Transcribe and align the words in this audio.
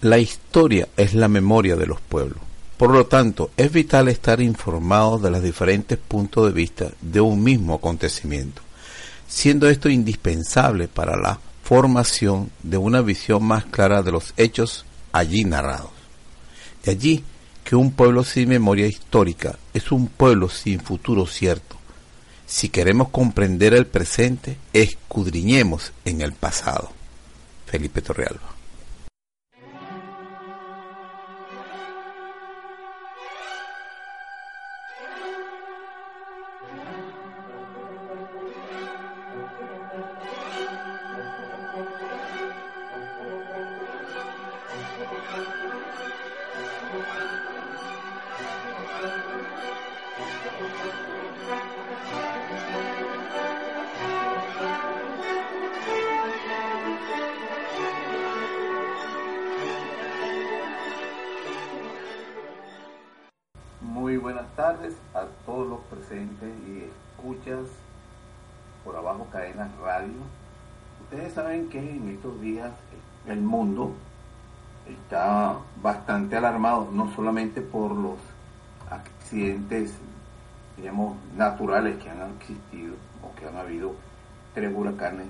La 0.00 0.18
historia 0.18 0.86
es 0.96 1.14
la 1.14 1.26
memoria 1.26 1.74
de 1.74 1.86
los 1.86 2.00
pueblos. 2.00 2.38
Por 2.76 2.90
lo 2.90 3.06
tanto, 3.06 3.50
es 3.56 3.72
vital 3.72 4.06
estar 4.06 4.40
informado 4.40 5.18
de 5.18 5.28
los 5.28 5.42
diferentes 5.42 5.98
puntos 5.98 6.46
de 6.46 6.52
vista 6.52 6.90
de 7.00 7.20
un 7.20 7.42
mismo 7.42 7.74
acontecimiento, 7.74 8.62
siendo 9.26 9.68
esto 9.68 9.88
indispensable 9.88 10.86
para 10.86 11.16
la 11.16 11.40
formación 11.64 12.48
de 12.62 12.76
una 12.76 13.00
visión 13.00 13.42
más 13.42 13.64
clara 13.64 14.04
de 14.04 14.12
los 14.12 14.34
hechos 14.36 14.84
allí 15.10 15.42
narrados. 15.42 15.90
De 16.84 16.92
allí 16.92 17.24
que 17.64 17.74
un 17.74 17.90
pueblo 17.90 18.22
sin 18.22 18.50
memoria 18.50 18.86
histórica 18.86 19.58
es 19.74 19.90
un 19.90 20.06
pueblo 20.06 20.48
sin 20.48 20.78
futuro 20.78 21.26
cierto. 21.26 21.74
Si 22.46 22.68
queremos 22.68 23.08
comprender 23.08 23.74
el 23.74 23.88
presente, 23.88 24.58
escudriñemos 24.72 25.92
en 26.04 26.20
el 26.20 26.34
pasado. 26.34 26.92
Felipe 27.66 28.00
Torrealba. 28.00 28.57
A 65.14 65.26
todos 65.44 65.68
los 65.68 65.80
presentes 65.90 66.50
y 66.68 66.84
escuchas 66.84 67.66
por 68.84 68.94
abajo 68.94 69.26
cadenas 69.32 69.68
radio. 69.78 70.14
Ustedes 71.02 71.32
saben 71.32 71.68
que 71.68 71.78
en 71.78 72.08
estos 72.10 72.40
días 72.40 72.70
el 73.26 73.40
mundo 73.40 73.92
está 74.86 75.58
bastante 75.82 76.36
alarmado, 76.36 76.88
no 76.92 77.12
solamente 77.14 77.60
por 77.60 77.90
los 77.90 78.18
accidentes, 78.88 79.94
digamos, 80.76 81.16
naturales 81.36 81.96
que 82.00 82.08
han 82.08 82.36
existido 82.40 82.94
o 83.22 83.34
que 83.34 83.48
han 83.48 83.56
habido 83.56 83.94
tres 84.54 84.72
huracanes 84.74 85.26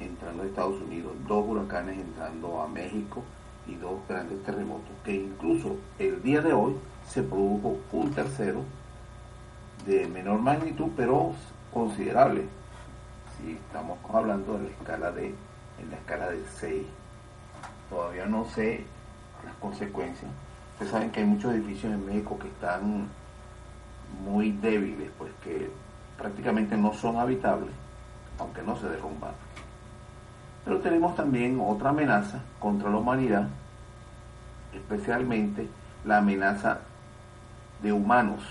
entrando 0.00 0.42
a 0.42 0.46
Estados 0.46 0.80
Unidos, 0.82 1.12
dos 1.28 1.46
huracanes 1.46 1.98
entrando 1.98 2.60
a 2.62 2.66
México 2.66 3.22
y 3.68 3.76
dos 3.76 4.00
grandes 4.08 4.42
terremotos, 4.42 4.90
que 5.04 5.14
incluso 5.14 5.76
el 6.00 6.20
día 6.20 6.40
de 6.40 6.52
hoy 6.52 6.74
se 7.06 7.22
produjo 7.22 7.78
un 7.92 8.10
tercero 8.12 8.64
de 9.86 10.06
menor 10.06 10.40
magnitud, 10.40 10.88
pero 10.96 11.32
considerable. 11.72 12.44
Si 13.36 13.52
estamos 13.52 13.98
hablando 14.12 14.58
de 14.58 14.64
la 14.64 14.70
escala 14.70 15.12
de, 15.12 15.26
en 15.26 15.90
la 15.90 15.96
escala 15.96 16.28
de 16.30 16.44
6. 16.56 16.86
Todavía 17.90 18.26
no 18.26 18.44
sé 18.46 18.84
las 19.44 19.54
consecuencias. 19.56 20.30
Ustedes 20.72 20.92
saben 20.92 21.10
que 21.10 21.20
hay 21.20 21.26
muchos 21.26 21.52
edificios 21.54 21.92
en 21.92 22.06
México 22.06 22.38
que 22.38 22.48
están 22.48 23.08
muy 24.24 24.52
débiles, 24.52 25.10
pues 25.18 25.30
que 25.42 25.70
prácticamente 26.16 26.76
no 26.76 26.92
son 26.92 27.16
habitables, 27.16 27.70
aunque 28.38 28.62
no 28.62 28.76
se 28.76 28.88
derrumban. 28.88 29.32
Pero 30.64 30.80
tenemos 30.80 31.16
también 31.16 31.58
otra 31.60 31.90
amenaza 31.90 32.40
contra 32.58 32.90
la 32.90 32.98
humanidad, 32.98 33.48
especialmente 34.74 35.68
la 36.04 36.18
amenaza 36.18 36.80
de 37.82 37.92
humanos, 37.92 38.42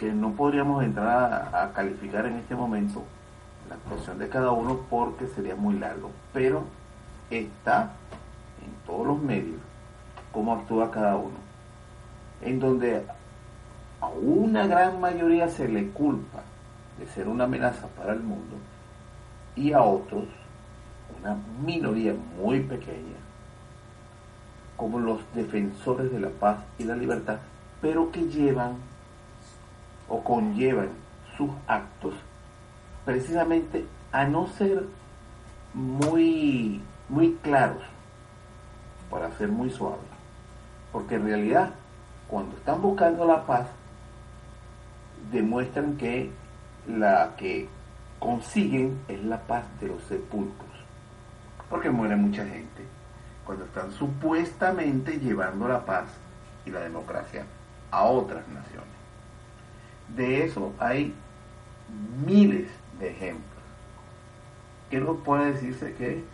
que 0.00 0.14
no 0.14 0.32
podríamos 0.32 0.82
entrar 0.82 1.50
a, 1.52 1.72
calificar 1.74 2.24
en 2.24 2.36
este 2.36 2.54
momento 2.54 3.02
la 3.68 3.74
actuación 3.74 4.18
de 4.18 4.30
cada 4.30 4.50
uno 4.50 4.80
porque 4.88 5.26
sería 5.26 5.54
muy 5.54 5.78
largo, 5.78 6.10
pero 6.32 6.64
está 7.28 7.92
en 8.64 8.72
todos 8.86 9.06
los 9.06 9.22
medios 9.22 9.60
cómo 10.32 10.54
actúa 10.54 10.90
cada 10.90 11.16
uno, 11.16 11.36
en 12.40 12.58
donde 12.58 13.04
a 14.00 14.08
una 14.08 14.66
gran 14.66 15.02
mayoría 15.02 15.48
se 15.48 15.68
le 15.68 15.90
culpa 15.90 16.40
de 16.98 17.06
ser 17.06 17.28
una 17.28 17.44
amenaza 17.44 17.86
para 17.88 18.14
el 18.14 18.20
mundo 18.20 18.56
y 19.54 19.74
a 19.74 19.82
otros, 19.82 20.24
una 21.20 21.36
minoría 21.62 22.14
muy 22.40 22.60
pequeña, 22.60 23.18
como 24.78 24.98
los 24.98 25.20
defensores 25.34 26.10
de 26.10 26.20
la 26.20 26.30
paz 26.30 26.56
y 26.78 26.84
la 26.84 26.96
libertad, 26.96 27.36
pero 27.82 28.10
que 28.10 28.22
llevan 28.22 28.88
o 30.10 30.22
conllevan 30.22 30.90
sus 31.36 31.50
actos 31.66 32.14
precisamente 33.04 33.86
a 34.12 34.24
no 34.24 34.46
ser 34.48 34.84
muy, 35.72 36.82
muy 37.08 37.38
claros, 37.42 37.82
para 39.08 39.30
ser 39.38 39.48
muy 39.48 39.70
suaves. 39.70 40.00
Porque 40.92 41.14
en 41.14 41.24
realidad, 41.24 41.70
cuando 42.28 42.56
están 42.56 42.82
buscando 42.82 43.24
la 43.24 43.46
paz, 43.46 43.66
demuestran 45.32 45.96
que 45.96 46.30
la 46.86 47.34
que 47.36 47.68
consiguen 48.18 49.00
es 49.08 49.22
la 49.24 49.40
paz 49.40 49.64
de 49.80 49.88
los 49.88 50.02
sepulcros. 50.04 50.68
Porque 51.68 51.90
muere 51.90 52.16
mucha 52.16 52.44
gente 52.44 52.84
cuando 53.44 53.64
están 53.64 53.92
supuestamente 53.92 55.18
llevando 55.18 55.68
la 55.68 55.84
paz 55.84 56.06
y 56.66 56.70
la 56.70 56.80
democracia 56.80 57.44
a 57.90 58.04
otras 58.04 58.46
naciones. 58.48 58.99
De 60.16 60.44
eso 60.44 60.72
hay 60.78 61.14
miles 62.24 62.68
de 62.98 63.10
ejemplos. 63.10 63.44
Que 64.90 65.00
no 65.00 65.14
puede 65.16 65.52
decirse 65.52 65.94
que 65.94 66.24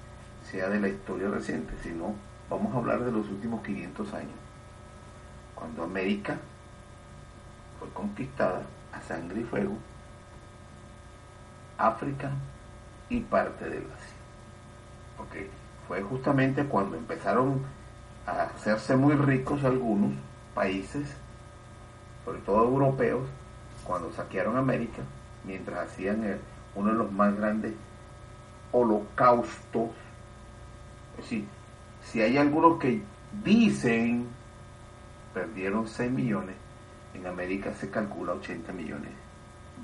sea 0.51 0.69
de 0.69 0.81
la 0.81 0.89
historia 0.89 1.29
reciente, 1.29 1.75
sino 1.83 2.15
vamos 2.49 2.75
a 2.75 2.79
hablar 2.79 3.05
de 3.05 3.13
los 3.13 3.29
últimos 3.29 3.63
500 3.63 4.15
años, 4.15 4.39
cuando 5.55 5.83
América 5.83 6.39
fue 7.79 7.89
conquistada 7.91 8.63
a 8.93 9.01
sangre 9.03 9.41
y 9.41 9.45
fuego, 9.45 9.77
África 11.77 12.31
y 13.09 13.21
parte 13.21 13.65
del 13.69 13.83
Asia. 13.83 14.17
Porque 15.17 15.51
fue 15.89 16.03
justamente 16.03 16.65
cuando 16.65 16.97
empezaron 16.97 17.63
a 18.27 18.43
hacerse 18.43 18.97
muy 18.97 19.15
ricos 19.15 19.65
algunos 19.65 20.13
países, 20.55 21.09
sobre 22.25 22.39
todo 22.41 22.65
europeos, 22.65 23.29
cuando 23.87 24.13
saquearon 24.13 24.57
América, 24.57 25.03
mientras 25.45 25.89
hacían 25.89 26.25
el, 26.25 26.41
uno 26.75 26.93
de 26.93 26.99
los 26.99 27.13
más 27.13 27.37
grandes 27.37 27.75
holocaustos. 28.73 29.91
Es 31.13 31.25
decir, 31.25 31.45
si 32.03 32.21
hay 32.21 32.37
algunos 32.37 32.79
que 32.79 33.03
dicen 33.45 34.29
perdieron 35.33 35.87
6 35.87 36.11
millones, 36.11 36.57
en 37.15 37.27
América 37.27 37.73
se 37.75 37.91
calcula 37.91 38.33
80 38.33 38.73
millones 38.73 39.11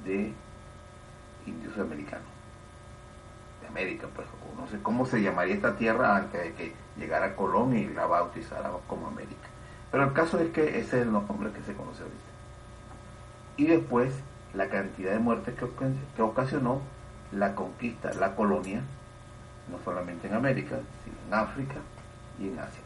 de 0.05 0.33
indios 1.47 1.79
americanos. 1.79 2.27
De 3.61 3.69
América, 3.69 4.09
pues, 4.15 4.27
no 4.59 4.67
sé 4.69 4.83
cómo 4.83 5.05
se 5.05 5.21
llamaría 5.21 5.55
esta 5.55 5.77
tierra 5.77 6.17
antes 6.17 6.43
de 6.43 6.53
que 6.55 6.73
llegara 6.97 7.37
Colón 7.37 7.77
y 7.77 7.87
la 7.89 8.07
bautizara 8.07 8.71
como 8.87 9.09
América. 9.09 9.49
Pero 9.91 10.05
el 10.05 10.13
caso 10.15 10.39
es 10.41 10.51
que 10.53 10.79
ese 10.79 10.81
es 10.81 11.07
el 11.07 11.13
nombre 11.13 11.53
que 11.53 11.63
se 11.63 11.75
conoce 11.75 12.03
ahorita. 12.03 12.32
Y 13.57 13.67
después, 13.67 14.15
la 14.55 14.69
cantidad 14.69 15.13
de 15.13 15.19
muertes 15.19 15.55
que, 15.55 15.67
que 16.17 16.23
ocasionó 16.23 16.81
la 17.33 17.55
conquista, 17.55 18.13
la 18.15 18.35
colonia, 18.35 18.83
no 19.71 19.79
solamente 19.85 20.29
en 20.29 20.35
América, 20.35 20.79
sino 21.05 21.17
en 21.27 21.35
África 21.35 21.77
y 22.39 22.49
en 22.49 22.59
Asia. 22.59 22.83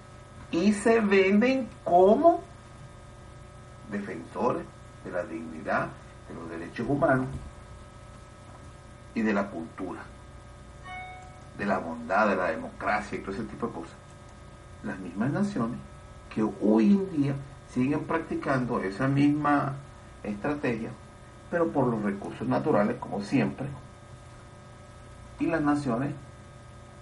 Y 0.50 0.72
se 0.72 1.00
venden 1.00 1.68
como 1.84 2.42
defensores 3.90 4.64
de 5.04 5.10
la 5.10 5.24
dignidad, 5.24 5.88
de 6.28 6.34
los 6.34 6.50
derechos 6.50 6.86
humanos 6.88 7.26
y 9.14 9.22
de 9.22 9.32
la 9.32 9.48
cultura, 9.48 10.00
de 11.58 11.66
la 11.66 11.78
bondad, 11.78 12.28
de 12.28 12.36
la 12.36 12.50
democracia 12.50 13.18
y 13.18 13.22
todo 13.22 13.32
ese 13.32 13.44
tipo 13.44 13.66
de 13.68 13.72
cosas. 13.72 13.96
Las 14.82 14.98
mismas 14.98 15.30
naciones 15.30 15.78
que 16.32 16.42
hoy 16.60 16.92
en 16.92 17.10
día 17.10 17.34
siguen 17.72 18.04
practicando 18.04 18.80
esa 18.80 19.08
misma 19.08 19.74
estrategia, 20.26 20.90
pero 21.50 21.68
por 21.68 21.86
los 21.86 22.02
recursos 22.02 22.46
naturales, 22.46 22.96
como 22.98 23.22
siempre, 23.22 23.66
y 25.38 25.46
las 25.46 25.60
naciones, 25.60 26.12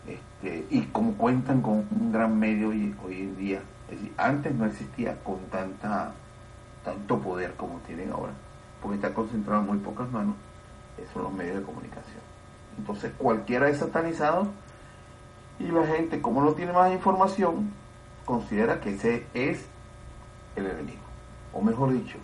este, 0.06 0.66
y 0.70 0.82
como 0.86 1.14
cuentan 1.14 1.62
con 1.62 1.86
un 1.90 2.12
gran 2.12 2.38
medio 2.38 2.68
hoy, 2.68 2.94
en 3.08 3.36
día, 3.36 3.62
es 3.88 3.96
decir, 3.96 4.12
antes 4.16 4.54
no 4.54 4.66
existía 4.66 5.22
con 5.22 5.38
tanta 5.50 6.12
tanto 6.84 7.18
poder 7.18 7.54
como 7.54 7.78
tienen 7.86 8.12
ahora, 8.12 8.32
porque 8.82 8.96
está 8.96 9.14
concentrado 9.14 9.62
en 9.62 9.66
muy 9.66 9.78
pocas 9.78 10.10
manos, 10.10 10.36
son 11.12 11.22
los 11.22 11.32
medios 11.32 11.56
de 11.56 11.62
comunicación. 11.62 12.20
Entonces 12.76 13.12
cualquiera 13.16 13.68
es 13.68 13.78
satanizado 13.78 14.48
y 15.58 15.64
la 15.68 15.86
gente, 15.86 16.20
como 16.20 16.42
no 16.42 16.52
tiene 16.52 16.72
más 16.72 16.92
información, 16.92 17.70
considera 18.26 18.80
que 18.80 18.94
ese 18.94 19.26
es 19.32 19.64
el 20.56 20.66
enemigo, 20.66 21.02
o 21.52 21.62
mejor 21.62 21.92
dicho, 21.92 22.18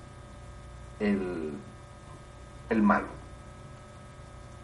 el, 1.01 1.53
el 2.69 2.83
malo. 2.83 3.07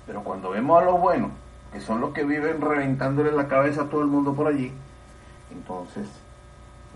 Pero 0.06 0.23
cuando 0.23 0.50
vemos 0.50 0.81
a 0.81 0.85
los 0.85 1.00
buenos, 1.00 1.31
que 1.73 1.81
son 1.81 2.00
los 2.00 2.12
que 2.12 2.25
viven 2.25 2.61
reventándole 2.61 3.33
la 3.33 3.49
cabeza 3.49 3.83
a 3.83 3.88
todo 3.88 4.03
el 4.03 4.06
mundo 4.06 4.35
por 4.35 4.47
allí, 4.47 4.73
entonces 5.50 6.09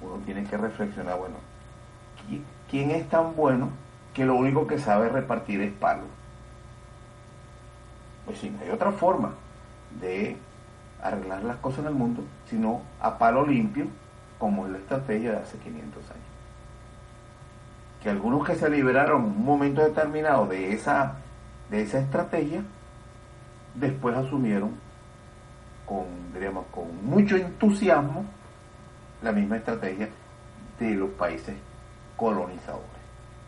uno 0.03 0.17
tiene 0.25 0.45
que 0.45 0.57
reflexionar, 0.57 1.19
bueno, 1.19 1.37
¿quién 2.71 2.91
es 2.93 3.09
tan 3.09 3.35
bueno 3.35 3.71
que 4.15 4.25
lo 4.25 4.37
único 4.37 4.67
que 4.67 4.79
sabe 4.79 5.09
repartir 5.09 5.61
es 5.61 5.73
palo? 5.73 6.05
Pues 8.25 8.39
sí, 8.39 8.51
no 8.51 8.63
hay 8.63 8.71
otra 8.71 8.93
forma 8.93 9.33
de 10.01 10.37
arreglar 11.03 11.43
las 11.43 11.57
cosas 11.57 11.81
en 11.81 11.87
el 11.87 11.95
mundo, 11.95 12.23
sino 12.49 12.83
a 13.01 13.19
palo 13.19 13.45
limpio, 13.47 13.87
como 14.39 14.67
es 14.67 14.73
la 14.73 14.79
estrategia 14.79 15.33
de 15.33 15.39
hace 15.39 15.59
500 15.59 16.11
años. 16.11 16.30
Que 18.03 18.11
algunos 18.11 18.47
que 18.47 18.55
se 18.55 18.69
liberaron 18.71 19.25
en 19.25 19.31
un 19.31 19.45
momento 19.45 19.83
determinado 19.83 20.47
de 20.47 20.73
esa, 20.73 21.17
de 21.71 21.83
esa 21.83 21.99
estrategia, 22.01 22.63
después 23.75 24.17
asumieron 24.17 24.71
con, 25.87 26.07
diríamos, 26.33 26.67
con 26.71 27.05
mucho 27.05 27.37
entusiasmo 27.37 28.25
la 29.23 29.33
misma 29.33 29.57
estrategia 29.57 30.09
de 30.79 30.95
los 30.95 31.11
países 31.11 31.57
colonizadores. 32.17 32.89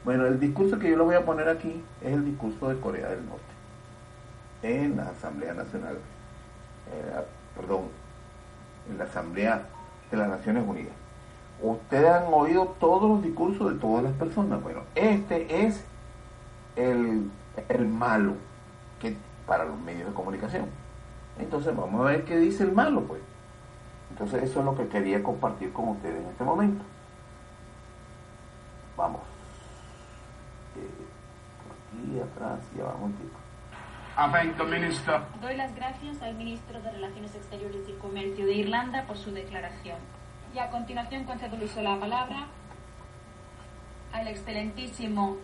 Bueno, 0.05 0.27
el 0.27 0.41
discurso 0.41 0.79
que 0.79 0.91
yo 0.91 0.97
lo 0.97 1.05
voy 1.05 1.15
a 1.15 1.25
poner 1.25 1.49
aquí 1.49 1.83
es 2.01 2.13
el 2.13 2.25
discurso 2.25 2.69
de 2.69 2.81
Corea 2.81 3.09
del 3.09 3.25
Norte 3.25 3.53
en 4.63 4.97
la 4.97 5.09
Asamblea 5.09 5.55
Nacional, 5.55 5.97
eh, 6.91 7.25
perdón, 7.57 7.89
en 8.91 8.99
la 8.99 9.05
Asamblea 9.05 9.63
de 10.11 10.17
las 10.17 10.29
Naciones 10.29 10.65
Unidas. 10.67 10.95
Ustedes 11.63 12.11
han 12.11 12.25
oído 12.33 12.75
todos 12.81 13.09
los 13.09 13.23
discursos 13.23 13.73
de 13.73 13.79
todas 13.79 14.03
las 14.03 14.13
personas. 14.15 14.61
Bueno, 14.63 14.81
este 14.97 15.65
es 15.65 15.85
el, 16.75 17.31
el 17.69 17.87
malo 17.87 18.35
que 19.01 19.17
para 19.47 19.65
los 19.65 19.79
medios 19.79 20.09
de 20.09 20.15
comunicación. 20.15 20.67
Entonces 21.39 21.75
vamos 21.77 22.01
a 22.01 22.05
ver 22.05 22.25
qué 22.25 22.37
dice 22.37 22.65
el 22.65 22.73
malo, 22.73 23.03
pues. 23.03 23.21
Entonces 24.11 24.43
eso 24.43 24.59
es 24.61 24.65
lo 24.65 24.77
que 24.77 24.89
quería 24.89 25.23
compartir 25.23 25.73
con 25.73 25.91
ustedes 25.91 26.21
en 26.21 26.31
este 26.31 26.45
momento. 26.45 26.85
Vamos. 28.97 29.21
Eh, 30.77 31.13
aquí 32.03 32.21
atrás 32.21 32.61
y 32.77 32.81
abajo 32.81 33.05
un 33.05 33.13
poquito. 33.13 33.37
Doy 35.41 35.57
las 35.57 35.75
gracias 35.75 36.21
al 36.21 36.35
ministro 36.35 36.81
de 36.83 36.91
Relaciones 36.91 37.35
Exteriores 37.35 37.89
y 37.89 37.93
Comercio 37.93 38.45
de 38.45 38.53
Irlanda 38.53 39.05
por 39.07 39.17
su 39.17 39.33
declaración. 39.33 39.97
Y 40.55 40.59
a 40.59 40.69
continuación 40.69 41.25
concedo 41.25 41.57
la 41.83 41.99
palabra 41.99 42.47
al 44.13 44.29
excelentísimo 44.29 45.39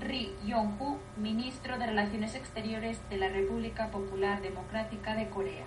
Ri 0.00 0.34
Yong-hu, 0.46 0.98
ministro 1.18 1.78
de 1.78 1.86
Relaciones 1.86 2.34
Exteriores 2.34 2.98
de 3.10 3.18
la 3.18 3.28
República 3.28 3.88
Popular 3.88 4.40
Democrática 4.40 5.14
de 5.14 5.28
Corea. 5.28 5.66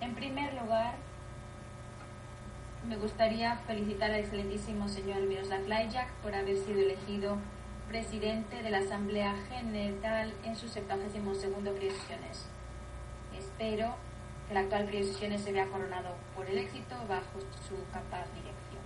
En 0.00 0.14
primer 0.14 0.54
lugar, 0.54 0.94
me 2.88 2.96
gustaría 3.22 3.54
felicitar 3.68 4.10
al 4.10 4.18
excelentísimo 4.18 4.88
señor 4.88 5.20
Miroslav 5.20 5.68
Lajak 5.68 6.10
por 6.24 6.34
haber 6.34 6.56
sido 6.56 6.80
elegido 6.80 7.36
presidente 7.86 8.64
de 8.64 8.70
la 8.70 8.78
Asamblea 8.78 9.36
General 9.48 10.34
en 10.42 10.56
sus 10.56 10.72
72 10.72 11.38
segundo 11.38 11.72
sesiones. 11.72 12.46
Espero 13.38 13.94
que 14.48 14.54
la 14.54 14.60
actual 14.62 14.90
sesiones 14.90 15.40
se 15.40 15.52
vea 15.52 15.66
coronado 15.66 16.16
por 16.34 16.48
el 16.48 16.58
éxito 16.58 16.96
bajo 17.08 17.38
su 17.68 17.76
capaz 17.92 18.26
dirección. 18.34 18.82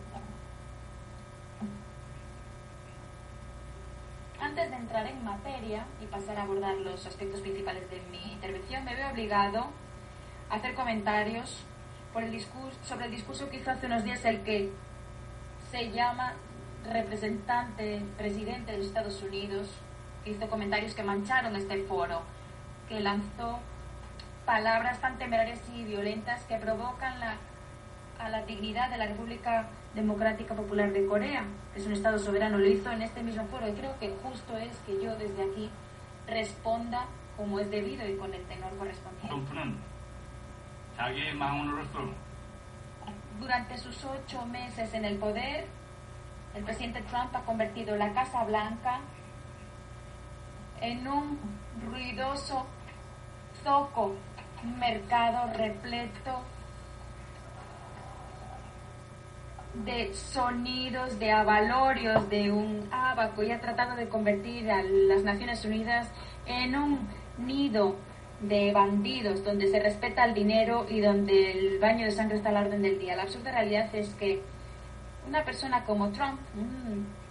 Antes 4.39 4.69
de 4.69 4.77
entrar 4.77 5.07
en 5.07 5.25
materia 5.25 5.87
y 6.03 6.07
pasar 6.09 6.37
a 6.37 6.43
abordar 6.43 6.77
los 6.77 7.07
aspectos 7.07 7.41
principales 7.41 7.91
de 7.91 8.03
mi 8.11 8.35
intervención, 8.35 8.85
me 8.85 8.97
veo 8.97 9.09
obligado 9.09 9.69
a 10.51 10.57
hacer 10.57 10.75
comentarios 10.75 11.65
por 12.17 12.25
el 12.25 12.33
discurso, 12.33 12.79
sobre 12.83 13.05
el 13.05 13.11
discurso 13.11 13.51
que 13.51 13.59
hizo 13.59 13.71
hace 13.71 13.85
unos 13.85 14.03
días 14.03 14.25
el 14.25 14.41
que 14.41 14.73
se 15.71 15.91
llama 15.91 16.33
representante, 16.91 18.01
presidente 18.17 18.73
de 18.73 18.81
Estados 18.81 19.23
Unidos, 19.23 19.69
que 20.25 20.31
hizo 20.31 20.49
comentarios 20.49 20.95
que 20.95 21.03
mancharon 21.03 21.55
este 21.57 21.83
foro, 21.83 22.23
que 22.89 23.01
lanzó 23.01 23.59
palabras 24.47 24.99
tan 25.03 25.19
temerarias 25.19 25.61
y 25.75 25.85
violentas 25.85 26.43
que 26.45 26.57
provocan 26.57 27.21
la, 27.21 27.37
a 28.19 28.31
la 28.31 28.47
dignidad 28.47 28.89
de 28.89 28.97
la 28.97 29.09
República 29.09 29.69
Democrática 29.95 30.55
Popular 30.55 30.95
de 30.95 31.05
Corea, 31.05 31.45
que 31.75 31.81
es 31.81 31.87
un 31.87 31.93
Estado 31.93 32.19
soberano, 32.19 32.57
lo 32.57 32.67
hizo 32.67 32.91
en 32.93 33.03
este 33.03 33.23
mismo 33.23 33.45
foro 33.49 33.69
y 33.69 33.73
creo 33.73 33.99
que 33.99 34.15
justo 34.23 34.57
es 34.57 34.75
que 34.87 35.05
yo 35.05 35.15
desde 35.17 35.43
aquí 35.43 35.69
responda 36.27 37.05
como 37.37 37.61
es 37.61 37.71
debido 37.71 38.09
y 38.09 38.17
con 38.17 38.33
el 38.33 38.43
tenor 38.45 38.75
correspondiente. 38.79 39.29
Durante 43.39 43.77
sus 43.77 44.05
ocho 44.05 44.47
meses 44.47 44.93
en 44.95 45.05
el 45.05 45.17
poder, 45.19 45.67
el 46.55 46.65
presidente 46.65 47.03
Trump 47.03 47.35
ha 47.35 47.41
convertido 47.41 47.97
la 47.97 48.13
Casa 48.13 48.45
Blanca 48.45 49.01
en 50.81 51.07
un 51.07 51.39
ruidoso 51.91 52.67
zoco, 53.63 54.15
mercado 54.79 55.53
repleto 55.53 56.43
de 59.85 60.15
sonidos, 60.15 61.19
de 61.19 61.33
avalorios, 61.33 62.29
de 62.31 62.51
un 62.51 62.89
abaco 62.91 63.43
y 63.43 63.53
ha 63.53 63.61
tratado 63.61 63.97
de 63.97 64.09
convertir 64.09 64.71
a 64.71 64.83
las 64.83 65.23
Naciones 65.23 65.65
Unidas 65.65 66.11
en 66.47 66.75
un 66.75 67.09
nido 67.39 67.97
de 68.41 68.73
bandidos 68.73 69.43
donde 69.45 69.69
se 69.69 69.81
respeta 69.81 70.25
el 70.25 70.35
dinero 70.35 70.87
y 70.89 71.01
donde 71.01 71.53
el 71.53 71.79
baño 71.79 72.05
de 72.05 72.11
sangre 72.11 72.37
está 72.37 72.51
al 72.51 72.67
orden 72.67 72.83
del 72.83 72.99
día. 72.99 73.17
La 73.17 73.23
absurda 73.23 73.53
realidad 73.53 73.95
es 73.95 74.15
que 74.15 74.43
una 75.27 75.45
persona 75.45 75.85
como 75.85 76.11
Trump, 76.11 76.39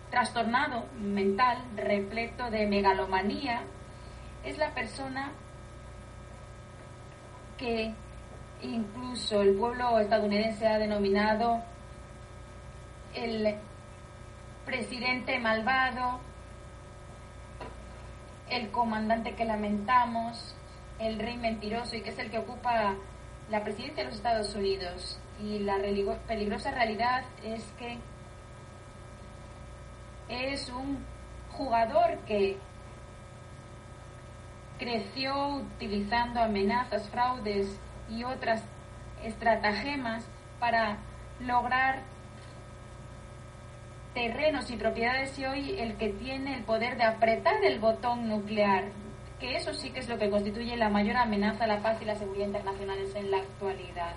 trastornado 0.10 0.86
mental, 1.00 1.58
repleto 1.76 2.50
de 2.50 2.68
megalomanía, 2.68 3.62
es 4.44 4.58
la 4.58 4.72
persona 4.72 5.32
que 7.58 7.94
incluso 8.62 9.42
el 9.42 9.56
pueblo 9.56 10.00
estadounidense 10.00 10.68
ha 10.68 10.78
denominado 10.78 11.62
el 13.14 13.56
presidente 14.66 15.40
malvado, 15.40 16.20
el 18.50 18.70
comandante 18.72 19.36
que 19.36 19.46
lamentamos, 19.46 20.55
el 21.00 21.20
rey 21.20 21.38
mentiroso 21.38 21.96
y 21.96 22.02
que 22.02 22.10
es 22.10 22.20
el 22.20 22.32
que 22.32 22.40
ocupa 22.40 22.96
la 23.50 23.64
presidencia 23.64 24.04
de 24.04 24.10
los 24.10 24.16
Estados 24.16 24.56
Unidos. 24.56 25.20
Y 25.42 25.60
la 25.60 25.78
peligrosa 26.28 26.72
realidad 26.72 27.26
es 27.44 27.64
que 27.78 27.98
es 30.30 30.70
un 30.70 31.06
jugador 31.52 32.18
que 32.28 32.58
creció 34.78 35.48
utilizando 35.48 36.42
amenazas, 36.42 37.10
fraudes 37.10 37.80
y 38.10 38.24
otras 38.24 38.64
estratagemas 39.24 40.26
para 40.60 40.98
lograr 41.40 42.04
terrenos 44.14 44.70
y 44.72 44.78
propiedades 44.78 45.38
y 45.38 45.46
hoy 45.46 45.80
el 45.80 45.98
que 45.98 46.10
tiene 46.10 46.56
el 46.56 46.64
poder 46.64 46.98
de 46.98 47.04
apretar 47.04 47.64
el 47.64 47.80
botón 47.80 48.30
nuclear, 48.30 48.86
que 49.46 49.58
eso 49.58 49.76
sí 49.76 49.92
que 49.92 50.00
es 50.00 50.10
lo 50.10 50.18
que 50.18 50.32
constituye 50.32 50.76
la 50.76 50.90
mayor 50.90 51.18
amenaza 51.18 51.66
a 51.66 51.68
la 51.68 51.80
paz 51.80 52.02
y 52.02 52.06
la 52.06 52.16
seguridad 52.16 52.48
internacionales 52.48 53.14
en 53.14 53.30
la 53.30 53.38
actualidad. 53.38 54.16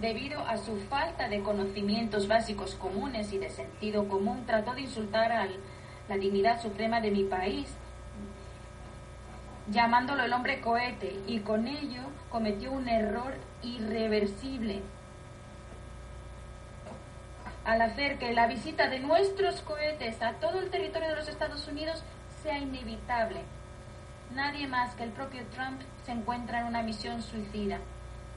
Debido 0.00 0.40
a 0.40 0.56
su 0.56 0.76
falta 0.88 1.28
de 1.28 1.40
conocimientos 1.40 2.26
básicos 2.26 2.74
comunes 2.74 3.32
y 3.32 3.38
de 3.38 3.48
sentido 3.48 4.08
común, 4.08 4.44
trató 4.44 4.74
de 4.74 4.80
insultar 4.80 5.30
a 5.30 5.46
la 6.08 6.16
dignidad 6.16 6.60
suprema 6.60 7.00
de 7.00 7.12
mi 7.12 7.22
país, 7.22 7.68
llamándolo 9.68 10.24
el 10.24 10.32
hombre 10.32 10.60
cohete, 10.60 11.14
y 11.28 11.38
con 11.40 11.68
ello 11.68 12.02
cometió 12.28 12.72
un 12.72 12.88
error 12.88 13.34
irreversible 13.62 14.80
al 17.64 17.82
hacer 17.82 18.18
que 18.18 18.32
la 18.32 18.48
visita 18.48 18.88
de 18.88 18.98
nuestros 18.98 19.60
cohetes 19.60 20.20
a 20.22 20.32
todo 20.40 20.58
el 20.58 20.70
territorio 20.70 21.10
de 21.10 21.16
los 21.16 21.28
Estados 21.28 21.68
Unidos 21.68 22.02
sea 22.42 22.58
inevitable. 22.58 23.42
Nadie 24.34 24.68
más 24.68 24.94
que 24.94 25.04
el 25.04 25.10
propio 25.10 25.44
Trump 25.46 25.80
se 26.04 26.12
encuentra 26.12 26.60
en 26.60 26.66
una 26.66 26.82
misión 26.82 27.22
suicida. 27.22 27.78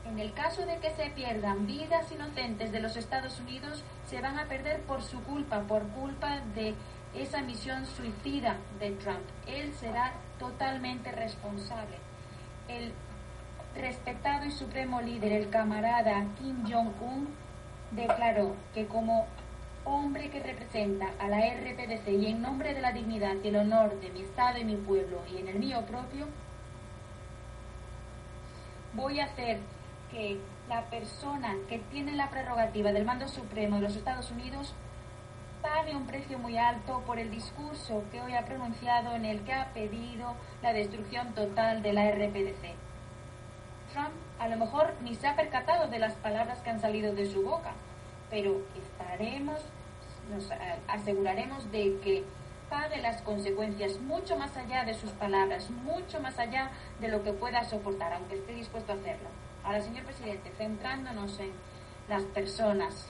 En 0.06 0.20
el 0.20 0.34
caso 0.34 0.66
de 0.66 0.80
que 0.80 0.92
se 0.92 1.12
pierdan 1.12 1.66
vidas 1.66 2.12
inocentes 2.12 2.72
de 2.72 2.80
los 2.82 2.98
Estados 2.98 3.40
Unidos, 3.40 3.84
se 4.08 4.20
van 4.20 4.38
a 4.38 4.46
perder 4.46 4.82
por 4.82 5.02
su 5.02 5.22
culpa, 5.24 5.62
por 5.62 5.88
culpa 5.90 6.42
de 6.56 6.76
esa 7.14 7.42
misión 7.42 7.86
suicida 7.86 8.58
de 8.80 8.92
Trump. 8.92 9.24
Él 9.48 9.74
será 9.74 10.14
totalmente 10.40 11.12
responsable. 11.12 11.98
El 12.68 12.92
respetado 13.76 14.46
y 14.46 14.52
supremo 14.52 15.02
líder, 15.02 15.32
el 15.32 15.50
camarada 15.50 16.26
Kim 16.40 16.64
Jong-un, 16.70 17.30
declaró 17.92 18.56
que 18.74 18.88
como 18.88 19.28
hombre 19.86 20.30
que 20.30 20.42
representa 20.42 21.08
a 21.20 21.28
la 21.28 21.38
RPDC 21.38 22.08
y 22.08 22.28
en 22.28 22.42
nombre 22.42 22.74
de 22.74 22.82
la 22.82 22.92
dignidad 22.92 23.36
y 23.44 23.48
el 23.48 23.58
honor 23.58 24.00
de 24.00 24.10
mi 24.12 24.22
Estado 24.22 24.58
y 24.60 24.66
mi 24.66 24.76
pueblo 24.76 25.22
y 25.32 25.38
en 25.40 25.48
el 25.48 25.60
mío 25.60 25.82
propio, 25.86 26.28
voy 28.94 29.20
a 29.20 29.26
hacer 29.26 29.60
que 30.12 30.40
la 30.70 30.84
persona 30.86 31.56
que 31.68 31.80
tiene 31.80 32.14
la 32.14 32.30
prerrogativa 32.30 32.92
del 32.92 33.06
mando 33.06 33.28
supremo 33.28 33.78
de 33.78 33.82
los 33.84 33.96
Estados 33.96 34.32
Unidos 34.32 34.74
pague 35.62 35.96
un 35.96 36.06
precio 36.06 36.38
muy 36.40 36.58
alto 36.58 37.02
por 37.06 37.20
el 37.20 37.32
discurso 37.32 38.04
que 38.12 38.22
hoy 38.22 38.34
ha 38.34 38.46
pronunciado 38.46 39.16
en 39.16 39.26
el 39.26 39.42
que 39.44 39.54
ha 39.54 39.74
pedido 39.74 40.36
la 40.62 40.74
destrucción 40.74 41.34
total 41.34 41.82
de 41.82 41.94
la 41.94 42.12
RPDC. 42.12 42.76
Trump 43.92 44.12
a 44.40 44.48
lo 44.48 44.58
mejor 44.58 44.94
ni 45.02 45.16
se 45.16 45.28
ha 45.28 45.36
percatado 45.36 45.88
de 45.88 46.00
las 46.00 46.14
palabras 46.16 46.60
que 46.60 46.70
han 46.70 46.82
salido 46.82 47.14
de 47.14 47.26
su 47.26 47.44
boca, 47.44 47.72
pero 48.34 48.64
estaremos, 48.76 49.60
nos 50.32 50.50
aseguraremos 50.88 51.72
de 51.72 52.00
que 52.04 52.24
pague 52.68 53.00
las 53.00 53.22
consecuencias 53.22 54.00
mucho 54.02 54.36
más 54.36 54.58
allá 54.58 54.86
de 54.86 54.96
sus 54.96 55.12
palabras, 55.12 55.70
mucho 55.70 56.20
más 56.20 56.40
allá 56.40 56.72
de 57.00 57.10
lo 57.10 57.24
que 57.24 57.32
pueda 57.32 57.64
soportar, 57.64 58.12
aunque 58.12 58.38
esté 58.38 58.56
dispuesto 58.56 58.92
a 58.92 58.96
hacerlo. 58.96 59.30
Ahora, 59.64 59.82
señor 59.82 60.06
presidente, 60.06 60.52
centrándonos 60.58 61.40
en 61.40 61.52
las 62.10 62.24
personas, 62.24 63.06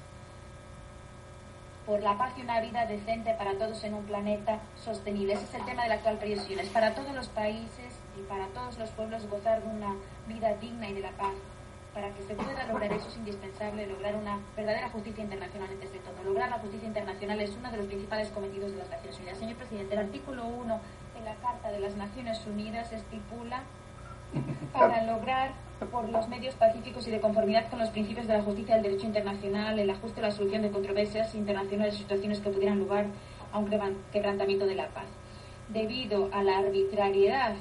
por 1.86 2.02
la 2.02 2.18
paz 2.18 2.34
y 2.38 2.42
una 2.42 2.60
vida 2.60 2.86
decente 2.86 3.34
para 3.38 3.54
todos 3.58 3.82
en 3.86 3.94
un 3.94 4.04
planeta 4.04 4.60
sostenible. 4.84 5.34
Ese 5.34 5.46
es 5.46 5.54
el 5.54 5.66
tema 5.66 5.84
de 5.84 5.90
la 5.90 5.96
actual 5.96 6.18
previsión. 6.18 6.60
Es 6.60 6.70
para 6.70 6.96
todos 6.96 7.16
los 7.16 7.30
países 7.30 7.94
y 8.18 8.24
para 8.24 8.48
todos 8.48 8.78
los 8.78 8.90
pueblos 8.90 9.26
gozar 9.30 9.64
de 9.64 9.70
una 9.70 9.96
vida 10.28 10.54
digna 10.58 10.90
y 10.90 10.94
de 10.94 11.02
la 11.02 11.12
paz. 11.12 11.34
Para 11.94 12.10
que 12.10 12.24
se 12.24 12.34
pueda 12.34 12.66
lograr 12.66 12.92
eso 12.92 13.08
es 13.08 13.18
indispensable 13.18 13.86
lograr 13.86 14.16
una 14.16 14.40
verdadera 14.56 14.90
justicia 14.90 15.24
internacional 15.24 15.70
antes 15.72 15.94
de 15.94 16.00
todo. 16.00 16.24
Lograr 16.24 16.50
la 16.50 16.58
justicia 16.58 16.88
internacional 16.88 17.40
es 17.40 17.56
uno 17.56 17.70
de 17.70 17.78
los 17.78 17.86
principales 17.86 18.30
cometidos 18.30 18.72
de 18.72 18.80
las 18.80 18.90
Naciones 18.90 19.20
Unidas. 19.20 19.38
Señor 19.38 19.58
presidente, 19.58 19.94
el 19.94 20.00
artículo 20.00 20.46
1 20.46 20.80
de 21.14 21.22
la 21.22 21.36
Carta 21.36 21.72
de 21.72 21.80
las 21.80 21.96
Naciones 21.96 22.42
Unidas 22.48 22.92
estipula 22.92 23.62
para 24.74 25.04
lograr 25.04 25.52
por 25.92 26.10
los 26.10 26.28
medios 26.28 26.56
pacíficos 26.56 27.08
y 27.08 27.12
de 27.12 27.20
conformidad 27.20 27.70
con 27.70 27.78
los 27.78 27.90
principios 27.90 28.26
de 28.26 28.34
la 28.34 28.44
justicia 28.44 28.76
del 28.76 28.84
derecho 28.84 29.06
internacional, 29.06 29.78
el 29.78 29.90
ajuste 29.90 30.22
o 30.22 30.24
la 30.24 30.32
solución 30.32 30.64
de 30.64 30.72
controversias 30.72 31.36
internacionales 31.36 31.96
y 31.96 31.98
situaciones 32.00 32.40
que 32.40 32.50
pudieran 32.50 32.80
lugar 32.80 33.06
a 33.52 33.60
un 33.60 33.70
quebrantamiento 34.12 34.66
de 34.66 34.76
la 34.76 34.88
paz. 34.88 35.06
Debido 35.70 36.30
a 36.34 36.42
la 36.42 36.58
arbitrariedad 36.58 37.54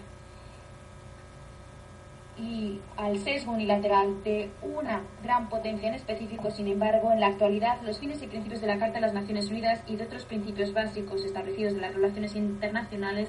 y 2.38 2.80
al 2.96 3.18
sesgo 3.18 3.52
unilateral 3.52 4.22
de 4.24 4.50
una 4.62 5.02
gran 5.22 5.48
potencia 5.48 5.88
en 5.88 5.94
específico, 5.94 6.50
sin 6.50 6.68
embargo, 6.68 7.12
en 7.12 7.20
la 7.20 7.26
actualidad 7.26 7.82
los 7.82 7.98
fines 7.98 8.22
y 8.22 8.26
principios 8.26 8.60
de 8.60 8.68
la 8.68 8.78
Carta 8.78 8.94
de 8.94 9.02
las 9.02 9.14
Naciones 9.14 9.50
Unidas 9.50 9.82
y 9.86 9.96
de 9.96 10.04
otros 10.04 10.24
principios 10.24 10.72
básicos 10.72 11.24
establecidos 11.24 11.74
de 11.74 11.80
las 11.82 11.94
relaciones 11.94 12.34
internacionales 12.34 13.28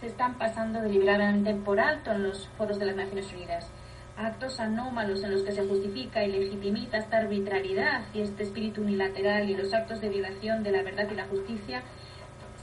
se 0.00 0.06
están 0.06 0.38
pasando 0.38 0.80
deliberadamente 0.80 1.54
por 1.54 1.80
alto 1.80 2.12
en 2.12 2.24
los 2.24 2.48
foros 2.56 2.78
de 2.78 2.86
las 2.86 2.96
Naciones 2.96 3.32
Unidas. 3.32 3.70
Actos 4.16 4.60
anómalos 4.60 5.24
en 5.24 5.32
los 5.32 5.42
que 5.42 5.50
se 5.50 5.66
justifica 5.66 6.24
y 6.24 6.30
legitimiza 6.30 6.98
esta 6.98 7.18
arbitrariedad 7.18 8.02
y 8.14 8.20
este 8.20 8.44
espíritu 8.44 8.82
unilateral 8.82 9.50
y 9.50 9.56
los 9.56 9.74
actos 9.74 10.00
de 10.00 10.08
violación 10.08 10.62
de 10.62 10.70
la 10.70 10.82
verdad 10.82 11.08
y 11.10 11.16
la 11.16 11.26
justicia 11.26 11.82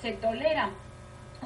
se 0.02 0.14
toleran 0.14 0.72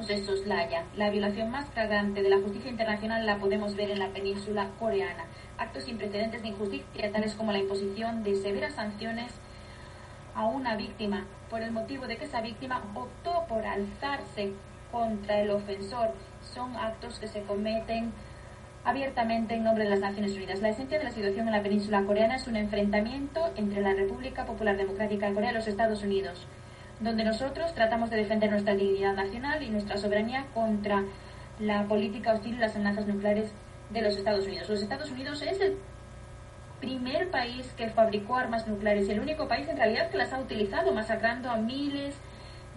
soslayan. 0.04 0.86
La 0.96 1.10
violación 1.10 1.50
más 1.50 1.70
flagrante 1.70 2.22
de 2.22 2.30
la 2.30 2.38
justicia 2.38 2.70
internacional 2.70 3.26
la 3.26 3.38
podemos 3.38 3.76
ver 3.76 3.92
en 3.92 4.00
la 4.00 4.10
península 4.10 4.70
coreana. 4.78 5.26
Actos 5.58 5.86
sin 5.86 5.98
precedentes 5.98 6.42
de 6.42 6.50
injusticia, 6.50 7.12
tales 7.12 7.34
como 7.36 7.52
la 7.52 7.60
imposición 7.60 8.24
de 8.24 8.36
severas 8.36 8.76
sanciones 8.76 9.32
a 10.36 10.46
una 10.46 10.76
víctima 10.76 11.26
por 11.50 11.62
el 11.62 11.72
motivo 11.72 12.08
de 12.08 12.18
que 12.18 12.26
esa 12.26 12.42
víctima 12.42 12.84
optó 12.94 13.46
por 13.48 13.66
alzarse 13.66 14.52
contra 14.92 15.40
el 15.40 15.50
ofensor 15.52 16.14
son 16.54 16.76
actos 16.76 17.20
que 17.20 17.28
se 17.28 17.42
cometen 17.44 18.12
abiertamente 18.84 19.56
en 19.56 19.64
nombre 19.64 19.86
de 19.86 19.90
las 19.90 20.00
Naciones 20.00 20.36
Unidas. 20.36 20.62
La 20.62 20.70
esencia 20.70 21.00
de 21.00 21.06
la 21.06 21.12
situación 21.12 21.48
en 21.48 21.54
la 21.54 21.64
península 21.64 22.04
coreana 22.04 22.36
es 22.36 22.48
un 22.48 22.56
enfrentamiento 22.56 23.52
entre 23.56 23.82
la 23.82 23.94
República 23.94 24.46
Popular 24.46 24.78
Democrática 24.78 25.28
de 25.28 25.34
Corea 25.34 25.52
y 25.52 25.56
los 25.56 25.68
Estados 25.68 26.04
Unidos, 26.04 26.46
donde 27.00 27.24
nosotros 27.24 27.74
tratamos 27.74 28.10
de 28.10 28.18
defender 28.18 28.50
nuestra 28.50 28.76
dignidad 28.76 29.14
nacional 29.14 29.62
y 29.64 29.70
nuestra 29.70 29.98
soberanía 29.98 30.46
contra 30.54 31.04
la 31.60 31.84
política 31.84 32.34
hostil 32.34 32.56
y 32.56 32.60
las 32.60 32.76
amenazas 32.76 33.08
nucleares 33.08 33.52
de 33.90 34.02
los 34.02 34.16
Estados 34.18 34.46
Unidos. 34.46 34.70
Los 34.70 34.82
Estados 34.82 35.12
Unidos 35.12 35.42
es 35.42 35.60
el 35.60 35.78
primer 36.80 37.30
país 37.30 37.72
que 37.78 37.90
fabricó 37.90 38.36
armas 38.36 38.68
nucleares 38.68 39.08
y 39.08 39.12
el 39.12 39.20
único 39.20 39.48
país 39.48 39.68
en 39.68 39.78
realidad 39.78 40.10
que 40.10 40.18
las 40.18 40.34
ha 40.34 40.40
utilizado, 40.40 40.94
masacrando 40.94 41.50
a 41.50 41.58
miles 41.58 42.16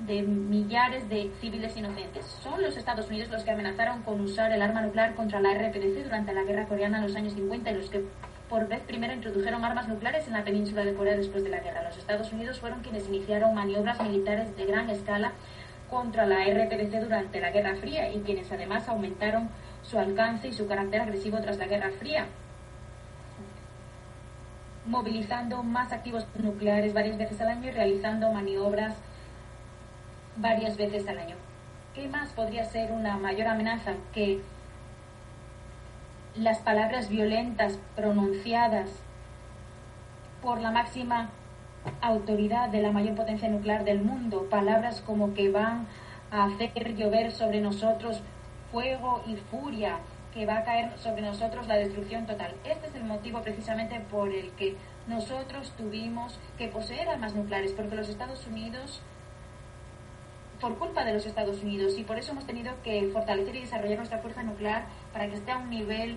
de 0.06 0.22
millares 0.22 1.08
de 1.08 1.30
civiles 1.40 1.76
inocentes. 1.76 2.24
Son 2.42 2.62
los 2.62 2.76
Estados 2.76 3.08
Unidos 3.08 3.30
los 3.30 3.42
que 3.42 3.50
amenazaron 3.50 4.02
con 4.02 4.20
usar 4.20 4.52
el 4.52 4.62
arma 4.62 4.82
nuclear 4.82 5.14
contra 5.14 5.40
la 5.40 5.52
RPDC 5.54 6.04
durante 6.04 6.32
la 6.32 6.44
guerra 6.44 6.66
coreana 6.66 6.98
en 6.98 7.04
los 7.04 7.16
años 7.16 7.32
50 7.34 7.70
y 7.70 7.74
los 7.74 7.90
que 7.90 8.04
por 8.48 8.66
vez 8.66 8.80
primera 8.80 9.14
introdujeron 9.14 9.64
armas 9.64 9.88
nucleares 9.88 10.26
en 10.26 10.32
la 10.32 10.44
península 10.44 10.84
de 10.84 10.94
Corea 10.94 11.16
después 11.16 11.44
de 11.44 11.50
la 11.50 11.60
guerra. 11.60 11.82
Los 11.82 11.98
Estados 11.98 12.32
Unidos 12.32 12.58
fueron 12.58 12.80
quienes 12.80 13.08
iniciaron 13.08 13.54
maniobras 13.54 14.00
militares 14.00 14.56
de 14.56 14.64
gran 14.64 14.88
escala 14.88 15.32
contra 15.90 16.26
la 16.26 16.44
RPDC 16.44 17.00
durante 17.00 17.40
la 17.40 17.50
Guerra 17.50 17.76
Fría 17.76 18.12
y 18.12 18.20
quienes 18.20 18.50
además 18.50 18.88
aumentaron 18.88 19.48
su 19.82 19.98
alcance 19.98 20.48
y 20.48 20.52
su 20.52 20.66
carácter 20.66 21.02
agresivo 21.02 21.40
tras 21.40 21.58
la 21.58 21.66
Guerra 21.66 21.90
Fría, 21.98 22.26
movilizando 24.86 25.62
más 25.62 25.92
activos 25.92 26.26
nucleares 26.38 26.92
varias 26.92 27.18
veces 27.18 27.40
al 27.40 27.48
año 27.48 27.68
y 27.68 27.72
realizando 27.72 28.30
maniobras 28.32 28.94
varias 30.36 30.76
veces 30.76 31.06
al 31.08 31.18
año. 31.18 31.36
¿Qué 31.94 32.08
más 32.08 32.30
podría 32.30 32.64
ser 32.64 32.92
una 32.92 33.16
mayor 33.16 33.48
amenaza 33.48 33.94
que 34.12 34.40
las 36.36 36.58
palabras 36.58 37.08
violentas 37.08 37.78
pronunciadas 37.96 38.90
por 40.42 40.60
la 40.60 40.70
máxima 40.70 41.30
autoridad 42.00 42.68
de 42.68 42.82
la 42.82 42.92
mayor 42.92 43.14
potencia 43.14 43.48
nuclear 43.48 43.84
del 43.84 44.00
mundo? 44.00 44.46
Palabras 44.50 45.00
como 45.00 45.34
que 45.34 45.50
van 45.50 45.86
a 46.30 46.44
hacer 46.44 46.94
llover 46.94 47.32
sobre 47.32 47.60
nosotros 47.60 48.20
fuego 48.70 49.22
y 49.26 49.36
furia, 49.36 49.98
que 50.34 50.46
va 50.46 50.58
a 50.58 50.64
caer 50.64 50.98
sobre 50.98 51.22
nosotros 51.22 51.66
la 51.66 51.76
destrucción 51.76 52.26
total. 52.26 52.54
Este 52.64 52.86
es 52.86 52.94
el 52.94 53.04
motivo 53.04 53.40
precisamente 53.42 54.00
por 54.10 54.28
el 54.28 54.50
que 54.52 54.76
nosotros 55.06 55.72
tuvimos 55.76 56.38
que 56.58 56.68
poseer 56.68 57.08
armas 57.08 57.34
nucleares, 57.34 57.72
porque 57.72 57.96
los 57.96 58.08
Estados 58.08 58.46
Unidos 58.46 59.00
por 60.60 60.76
culpa 60.76 61.04
de 61.04 61.14
los 61.14 61.24
Estados 61.24 61.62
Unidos 61.62 61.96
y 61.98 62.04
por 62.04 62.18
eso 62.18 62.32
hemos 62.32 62.44
tenido 62.46 62.72
que 62.82 63.08
fortalecer 63.12 63.54
y 63.56 63.60
desarrollar 63.60 63.98
nuestra 63.98 64.18
fuerza 64.18 64.42
nuclear 64.42 64.86
para 65.18 65.30
que 65.30 65.36
esté 65.36 65.50
a 65.50 65.58
un 65.58 65.68
nivel 65.68 66.16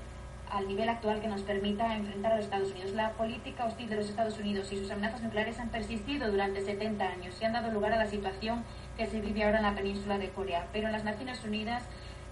al 0.51 0.67
nivel 0.67 0.88
actual 0.88 1.22
que 1.22 1.27
nos 1.27 1.41
permita 1.41 1.96
enfrentar 1.96 2.34
a 2.34 2.36
los 2.36 2.46
Estados 2.46 2.72
Unidos. 2.72 2.91
La 2.91 3.13
política 3.13 3.65
hostil 3.65 3.89
de 3.89 3.96
los 3.96 4.08
Estados 4.08 4.38
Unidos 4.38 4.72
y 4.72 4.77
sus 4.77 4.91
amenazas 4.91 5.24
nucleares 5.24 5.60
han 5.60 5.70
persistido 5.70 6.29
durante 6.29 6.62
70 6.62 7.03
años 7.03 7.36
y 7.41 7.46
han 7.46 7.53
dado 7.53 7.72
lugar 7.72 7.93
a 7.93 7.96
la 7.96 8.05
situación 8.05 8.63
que 8.98 9.08
se 9.08 9.22
vive 9.22 9.43
ahora 9.43 9.58
en 9.58 9.63
la 9.63 9.74
península 9.74 10.20
de 10.20 10.29
Corea. 10.29 10.67
Pero 10.72 10.86
en 10.86 10.93
las 10.93 11.03
Naciones 11.03 11.43
Unidas 11.43 11.84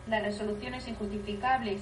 las 0.05 0.21
resoluciones 0.21 0.87
injustificables 0.87 1.81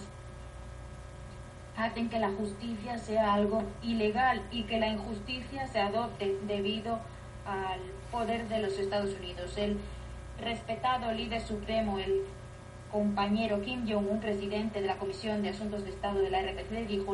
hacen 1.76 2.08
que 2.08 2.20
la 2.20 2.30
justicia 2.30 2.98
sea 2.98 3.34
algo 3.34 3.64
ilegal 3.84 4.42
y 4.52 4.64
que 4.64 4.80
la 4.80 4.88
injusticia 4.88 5.68
se 5.68 5.82
adopte 5.82 6.38
debido 6.48 7.00
al 7.46 7.82
poder 8.10 8.48
de 8.48 8.60
los 8.60 8.80
Estados 8.80 9.14
Unidos. 9.16 9.58
El 9.58 9.80
respetado 10.40 11.12
líder 11.12 11.42
supremo, 11.42 12.00
el 12.00 12.22
compañero 12.92 13.62
Kim 13.62 13.88
Jong-un, 13.88 14.20
presidente 14.20 14.82
de 14.82 14.88
la 14.88 14.98
Comisión 14.98 15.42
de 15.42 15.50
Asuntos 15.50 15.84
de 15.84 15.90
Estado 15.90 16.20
de 16.20 16.30
la 16.30 16.42
RPC, 16.42 16.88
dijo, 16.88 17.14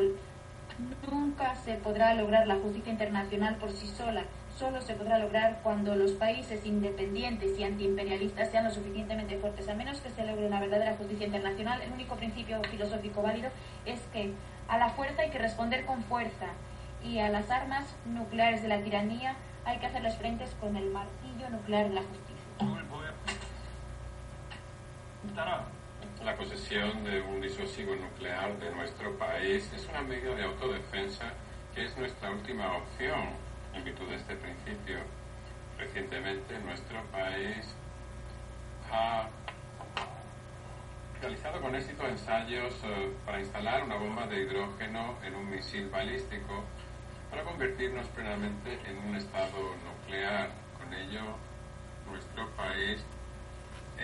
nunca 1.11 1.55
se 1.55 1.73
podrá 1.75 2.13
lograr 2.13 2.47
la 2.47 2.55
justicia 2.55 2.91
internacional 2.91 3.55
por 3.55 3.71
sí 3.71 3.87
sola. 3.87 4.23
Solo 4.57 4.81
se 4.81 4.93
podrá 4.93 5.17
lograr 5.17 5.59
cuando 5.63 5.95
los 5.95 6.11
países 6.11 6.65
independientes 6.65 7.57
y 7.57 7.63
antiimperialistas 7.63 8.51
sean 8.51 8.65
lo 8.65 8.71
suficientemente 8.71 9.37
fuertes. 9.37 9.67
A 9.67 9.73
menos 9.73 9.99
que 9.99 10.11
se 10.11 10.25
logre 10.25 10.45
una 10.45 10.59
verdadera 10.59 10.95
justicia 10.95 11.25
internacional, 11.25 11.81
el 11.81 11.91
único 11.91 12.15
principio 12.15 12.61
filosófico 12.69 13.23
válido 13.23 13.49
es 13.85 13.99
que 14.13 14.31
a 14.67 14.77
la 14.77 14.89
fuerza 14.89 15.23
hay 15.23 15.31
que 15.31 15.39
responder 15.39 15.85
con 15.85 16.03
fuerza 16.03 16.47
y 17.03 17.19
a 17.19 17.29
las 17.29 17.49
armas 17.49 17.85
nucleares 18.05 18.61
de 18.61 18.67
la 18.67 18.79
tiranía 18.81 19.35
hay 19.65 19.79
que 19.79 19.87
hacerles 19.87 20.15
frentes 20.17 20.55
con 20.61 20.75
el 20.75 20.89
martillo 20.91 21.49
nuclear 21.49 21.89
de 21.89 21.95
la 21.95 22.01
justicia. 22.01 22.82
La 26.23 26.35
posesión 26.35 27.03
de 27.05 27.21
un 27.21 27.39
disuasivo 27.39 27.95
nuclear 27.95 28.59
de 28.59 28.69
nuestro 28.71 29.17
país 29.17 29.71
es 29.73 29.87
una 29.87 30.01
medida 30.01 30.35
de 30.35 30.43
autodefensa 30.43 31.31
que 31.73 31.85
es 31.85 31.97
nuestra 31.97 32.29
última 32.29 32.75
opción 32.75 33.29
en 33.73 33.83
virtud 33.85 34.07
de 34.09 34.15
este 34.15 34.35
principio. 34.35 34.97
Recientemente 35.77 36.59
nuestro 36.59 37.01
país 37.05 37.73
ha 38.91 39.29
realizado 41.21 41.61
con 41.61 41.73
éxito 41.73 42.05
ensayos 42.05 42.73
eh, 42.83 43.13
para 43.25 43.39
instalar 43.39 43.83
una 43.83 43.95
bomba 43.95 44.27
de 44.27 44.43
hidrógeno 44.43 45.15
en 45.23 45.35
un 45.35 45.49
misil 45.49 45.89
balístico 45.89 46.63
para 47.29 47.43
convertirnos 47.43 48.07
plenamente 48.07 48.77
en 48.85 48.97
un 49.09 49.15
estado 49.15 49.57
nuclear. 49.57 49.92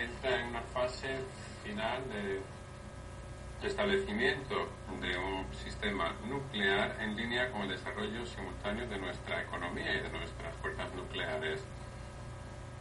Entra 0.02 0.40
en 0.40 0.48
una 0.48 0.62
fase 0.62 1.08
final 1.62 2.02
de, 2.08 2.40
establecimiento 3.66 4.68
de 5.02 5.18
un 5.18 5.44
sistema 5.52 6.14
nuclear 6.26 6.96
en 7.00 7.14
línea 7.14 7.50
con 7.50 7.62
el 7.62 7.68
desarrollo 7.68 8.24
simultáneo 8.24 8.88
de 8.88 8.98
nuestra 8.98 9.42
economía 9.42 9.96
y 9.96 10.00
de 10.00 10.08
nuestras 10.08 10.54
fuerzas 10.62 10.94
nucleares. 10.94 11.60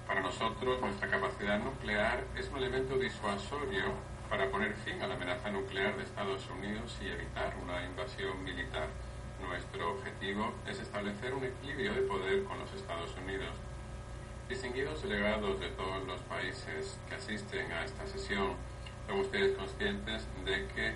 Para 0.07 0.21
nosotros, 0.21 0.79
nuestra 0.79 1.09
capacidad 1.09 1.59
nuclear 1.59 2.23
es 2.37 2.47
un 2.49 2.59
elemento 2.59 2.97
disuasorio 2.97 3.91
para 4.29 4.49
poner 4.49 4.73
fin 4.85 5.01
a 5.01 5.07
la 5.07 5.15
amenaza 5.15 5.51
nuclear 5.51 5.97
de 5.97 6.03
Estados 6.03 6.47
Unidos 6.49 6.97
y 7.01 7.09
evitar 7.09 7.53
una 7.61 7.83
invasión 7.83 8.41
militar. 8.43 8.87
Nuestro 9.41 9.91
objetivo 9.91 10.53
es 10.65 10.79
establecer 10.79 11.33
un 11.33 11.43
equilibrio 11.43 11.93
de 11.93 12.01
poder 12.01 12.43
con 12.45 12.57
los 12.57 12.71
Estados 12.73 13.13
Unidos 13.17 13.51
Distinguidos 14.49 15.03
delegados 15.03 15.59
de 15.59 15.69
todos 15.69 16.03
los 16.07 16.19
países 16.21 16.97
que 17.07 17.13
asisten 17.13 17.71
a 17.71 17.85
esta 17.85 18.07
sesión, 18.07 18.55
son 19.07 19.19
ustedes 19.19 19.55
conscientes 19.55 20.25
de 20.43 20.67
que 20.73 20.95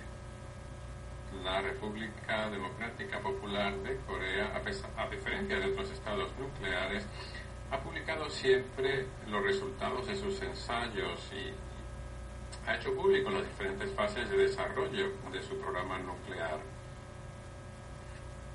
la 1.44 1.60
República 1.62 2.50
Democrática 2.50 3.20
Popular 3.20 3.72
de 3.78 3.96
Corea, 4.08 4.52
a, 4.96 5.08
diferencia 5.08 5.60
de 5.60 5.66
otros 5.66 5.88
estados 5.90 6.30
nucleares, 6.36 7.04
ha 7.70 7.78
publicado 7.78 8.28
siempre 8.28 9.06
los 9.28 9.44
resultados 9.44 10.08
de 10.08 10.16
sus 10.16 10.42
ensayos 10.42 11.20
y 11.32 11.52
ha 12.68 12.74
hecho 12.74 12.92
público 12.92 13.30
las 13.30 13.44
diferentes 13.44 13.88
fases 13.92 14.28
de 14.30 14.36
desarrollo 14.36 15.12
de 15.32 15.42
su 15.42 15.56
programa 15.58 15.98
nuclear. 15.98 16.58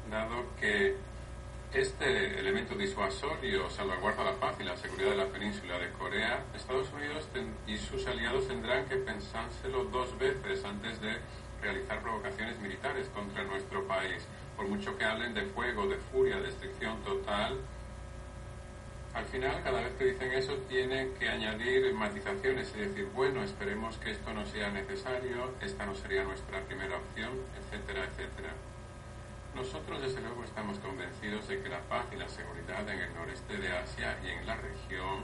Dado 0.10 0.44
que 0.60 0.98
este 1.74 2.40
elemento 2.40 2.74
disuasorio 2.76 3.70
salvaguarda 3.70 4.24
la 4.24 4.36
paz 4.40 4.56
y 4.60 4.64
la 4.64 4.76
seguridad 4.76 5.12
de 5.12 5.18
la 5.18 5.26
península 5.28 5.78
de 5.78 5.92
Corea, 5.92 6.44
Estados 6.56 6.92
Unidos 6.92 7.28
y 7.68 7.78
sus 7.78 8.08
aliados 8.08 8.48
tendrán 8.48 8.86
que 8.86 8.96
pensárselo 8.96 9.84
dos 9.86 10.18
veces 10.18 10.66
antes 10.66 11.00
de 11.00 11.18
realizar 11.62 12.02
provocaciones 12.02 12.60
militares 12.60 13.08
contra 13.14 13.44
nuestro 13.44 13.88
país. 13.88 14.26
Por 14.58 14.68
mucho 14.68 14.98
que 14.98 15.06
hablen 15.06 15.34
de 15.34 15.44
fuego, 15.44 15.88
de 15.88 15.98
furia, 16.12 16.38
de 16.38 16.48
destrucción 16.48 17.02
total, 17.04 17.58
al 19.14 19.26
final, 19.26 19.62
cada 19.64 19.82
vez 19.82 19.94
que 19.98 20.06
dicen 20.06 20.32
eso, 20.32 20.54
tienen 20.70 21.14
que 21.16 21.28
añadir 21.28 21.94
matizaciones 21.94 22.72
y 22.76 22.80
decir, 22.82 23.08
bueno, 23.14 23.44
esperemos 23.44 23.98
que 23.98 24.12
esto 24.12 24.34
no 24.34 24.46
sea 24.46 24.70
necesario, 24.70 25.54
esta 25.62 25.86
no 25.86 25.96
sería 25.96 26.24
nuestra 26.24 26.62
primera 26.62 26.98
opción, 26.98 27.32
etcétera, 27.60 28.06
etcétera. 28.06 28.54
Nosotros, 29.56 30.02
desde 30.02 30.22
luego, 30.22 30.44
estamos 30.44 30.80
convencidos 30.80 31.48
de 31.48 31.62
que 31.62 31.70
la 31.70 31.82
paz 31.82 32.06
y 32.14 32.16
la 32.16 32.30
seguridad 32.30 32.88
en 32.88 33.00
el 33.00 33.14
noreste 33.14 33.58
de 33.58 33.78
Asia 33.78 34.18
y 34.24 34.30
en 34.30 34.46
la 34.46 34.56
región 34.56 35.24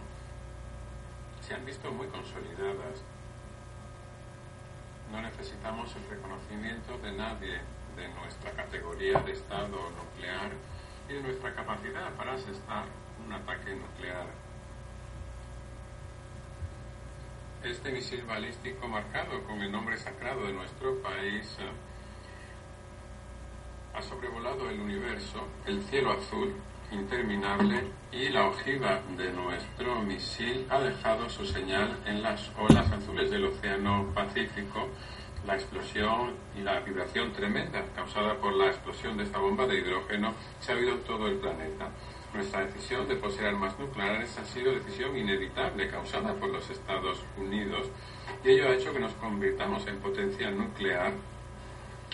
se 1.41 1.53
han 1.53 1.65
visto 1.65 1.91
muy 1.91 2.07
consolidadas. 2.07 3.03
No 5.11 5.21
necesitamos 5.21 5.95
el 5.95 6.09
reconocimiento 6.09 6.97
de 6.97 7.11
nadie 7.11 7.61
de 7.95 8.07
nuestra 8.09 8.51
categoría 8.51 9.19
de 9.19 9.33
Estado 9.33 9.77
nuclear 9.91 10.51
y 11.07 11.13
de 11.13 11.21
nuestra 11.21 11.53
capacidad 11.53 12.11
para 12.13 12.33
asestar 12.33 12.85
un 13.23 13.31
ataque 13.31 13.75
nuclear. 13.75 14.25
Este 17.63 17.91
misil 17.91 18.23
balístico 18.23 18.87
marcado 18.87 19.43
con 19.43 19.61
el 19.61 19.71
nombre 19.71 19.97
sagrado 19.97 20.45
de 20.45 20.53
nuestro 20.53 21.01
país 21.01 21.57
ha 23.95 24.01
sobrevolado 24.01 24.69
el 24.69 24.79
universo, 24.79 25.47
el 25.65 25.81
cielo 25.83 26.11
azul 26.11 26.53
interminable 26.91 27.83
y 28.11 28.29
la 28.29 28.47
ojiva 28.47 28.99
de 29.17 29.31
nuestro 29.31 30.01
misil 30.01 30.65
ha 30.69 30.79
dejado 30.79 31.29
su 31.29 31.45
señal 31.45 31.97
en 32.05 32.21
las 32.21 32.51
olas 32.59 32.91
azules 32.91 33.31
del 33.31 33.45
Océano 33.45 34.11
Pacífico. 34.13 34.89
La 35.47 35.55
explosión 35.55 36.33
y 36.57 36.61
la 36.61 36.79
vibración 36.79 37.31
tremenda 37.31 37.85
causada 37.95 38.35
por 38.35 38.53
la 38.53 38.67
explosión 38.67 39.15
de 39.17 39.23
esta 39.23 39.39
bomba 39.39 39.65
de 39.65 39.79
hidrógeno 39.79 40.33
se 40.59 40.71
ha 40.71 40.75
oído 40.75 40.93
en 40.93 41.03
todo 41.03 41.27
el 41.27 41.35
planeta. 41.35 41.89
Nuestra 42.33 42.65
decisión 42.65 43.07
de 43.07 43.15
poseer 43.15 43.47
armas 43.47 43.79
nucleares 43.79 44.37
ha 44.37 44.45
sido 44.45 44.73
decisión 44.73 45.15
inevitable 45.15 45.89
causada 45.89 46.33
por 46.33 46.49
los 46.49 46.69
Estados 46.69 47.23
Unidos 47.37 47.87
y 48.43 48.49
ello 48.49 48.67
ha 48.67 48.73
hecho 48.75 48.91
que 48.91 48.99
nos 48.99 49.13
convirtamos 49.13 49.87
en 49.87 49.97
potencia 49.99 50.51
nuclear 50.51 51.13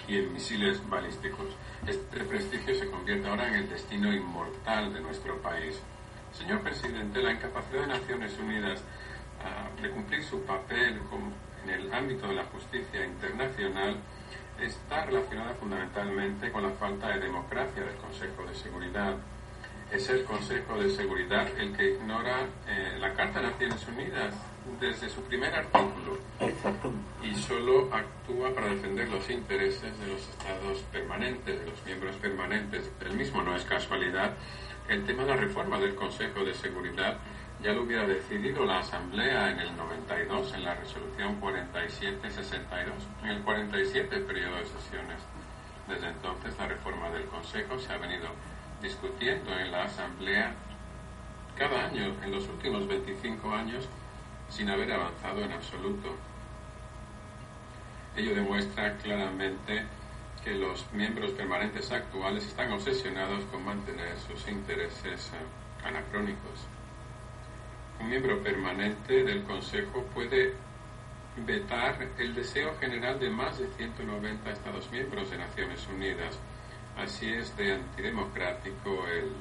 y 0.07 0.17
en 0.17 0.33
misiles 0.33 0.87
balísticos. 0.89 1.47
Este 1.87 2.23
prestigio 2.23 2.75
se 2.75 2.91
convierte 2.91 3.27
ahora 3.27 3.47
en 3.47 3.55
el 3.55 3.69
destino 3.69 4.13
inmortal 4.13 4.93
de 4.93 5.01
nuestro 5.01 5.41
país. 5.41 5.79
Señor 6.31 6.61
presidente, 6.61 7.21
la 7.23 7.31
incapacidad 7.31 7.81
de 7.81 7.87
Naciones 7.87 8.37
Unidas 8.37 8.83
ah, 9.43 9.67
de 9.81 9.89
cumplir 9.89 10.23
su 10.23 10.41
papel 10.43 10.99
en 11.63 11.69
el 11.69 11.93
ámbito 11.93 12.27
de 12.27 12.35
la 12.35 12.45
justicia 12.45 13.03
internacional 13.03 13.97
está 14.59 15.05
relacionada 15.05 15.55
fundamentalmente 15.55 16.51
con 16.51 16.63
la 16.63 16.69
falta 16.71 17.09
de 17.09 17.19
democracia 17.19 17.83
del 17.83 17.95
Consejo 17.95 18.45
de 18.45 18.55
Seguridad. 18.55 19.15
Es 19.91 20.07
el 20.09 20.23
Consejo 20.23 20.79
de 20.79 20.89
Seguridad 20.91 21.47
el 21.57 21.75
que 21.75 21.93
ignora 21.95 22.45
eh, 22.67 22.97
la 22.99 23.11
Carta 23.13 23.41
de 23.41 23.47
Naciones 23.47 23.87
Unidas 23.87 24.35
desde 24.79 25.09
su 25.09 25.21
primer 25.23 25.53
artículo 25.53 26.17
y 27.23 27.35
solo 27.35 27.89
actúa 27.93 28.53
para 28.53 28.67
defender 28.67 29.09
los 29.09 29.29
intereses 29.29 29.99
de 29.99 30.07
los 30.07 30.21
estados 30.21 30.79
permanentes, 30.91 31.59
de 31.59 31.65
los 31.65 31.85
miembros 31.85 32.15
permanentes 32.17 32.91
del 32.99 33.13
mismo. 33.13 33.41
No 33.41 33.55
es 33.55 33.63
casualidad 33.65 34.33
el 34.87 35.05
tema 35.05 35.23
de 35.23 35.29
la 35.29 35.37
reforma 35.37 35.79
del 35.79 35.95
Consejo 35.95 36.43
de 36.43 36.53
Seguridad 36.53 37.17
ya 37.63 37.73
lo 37.73 37.83
hubiera 37.83 38.07
decidido 38.07 38.65
la 38.65 38.79
Asamblea 38.79 39.51
en 39.51 39.59
el 39.59 39.77
92, 39.77 40.53
en 40.55 40.63
la 40.63 40.73
resolución 40.73 41.35
4762, 41.35 42.95
en 43.23 43.29
el 43.29 43.41
47 43.43 44.17
periodo 44.21 44.55
de 44.55 44.65
sesiones. 44.65 45.21
Desde 45.87 46.07
entonces 46.07 46.55
la 46.57 46.67
reforma 46.67 47.09
del 47.11 47.25
Consejo 47.25 47.77
se 47.79 47.93
ha 47.93 47.97
venido 47.97 48.29
discutiendo 48.81 49.51
en 49.59 49.71
la 49.71 49.83
Asamblea 49.83 50.55
cada 51.55 51.85
año 51.85 52.15
en 52.23 52.31
los 52.31 52.47
últimos 52.47 52.87
25 52.87 53.51
años 53.51 53.87
sin 54.51 54.69
haber 54.69 54.91
avanzado 54.91 55.41
en 55.41 55.51
absoluto. 55.53 56.15
Ello 58.15 58.35
demuestra 58.35 58.97
claramente 58.97 59.85
que 60.43 60.51
los 60.51 60.85
miembros 60.91 61.31
permanentes 61.31 61.91
actuales 61.91 62.45
están 62.45 62.71
obsesionados 62.73 63.45
con 63.45 63.63
mantener 63.63 64.17
sus 64.19 64.47
intereses 64.47 65.31
eh, 65.33 65.87
anacrónicos. 65.87 66.67
un 67.99 68.09
miembro 68.09 68.41
permanente 68.41 69.23
del 69.23 69.43
Consejo 69.43 70.03
puede 70.13 70.55
vetar 71.37 72.09
el 72.17 72.33
deseo 72.35 72.75
general 72.79 73.19
de 73.19 73.29
más 73.29 73.59
de 73.59 73.67
190 73.67 74.51
Estados 74.51 74.91
miembros 74.91 75.29
de 75.29 75.37
Naciones 75.37 75.87
Unidas. 75.87 76.37
Así 76.97 77.31
es 77.31 77.55
de 77.55 77.73
antidemocrático 77.73 79.07
el 79.07 79.31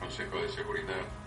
Consejo 0.00 0.42
de 0.42 0.48
Seguridad. 0.48 1.25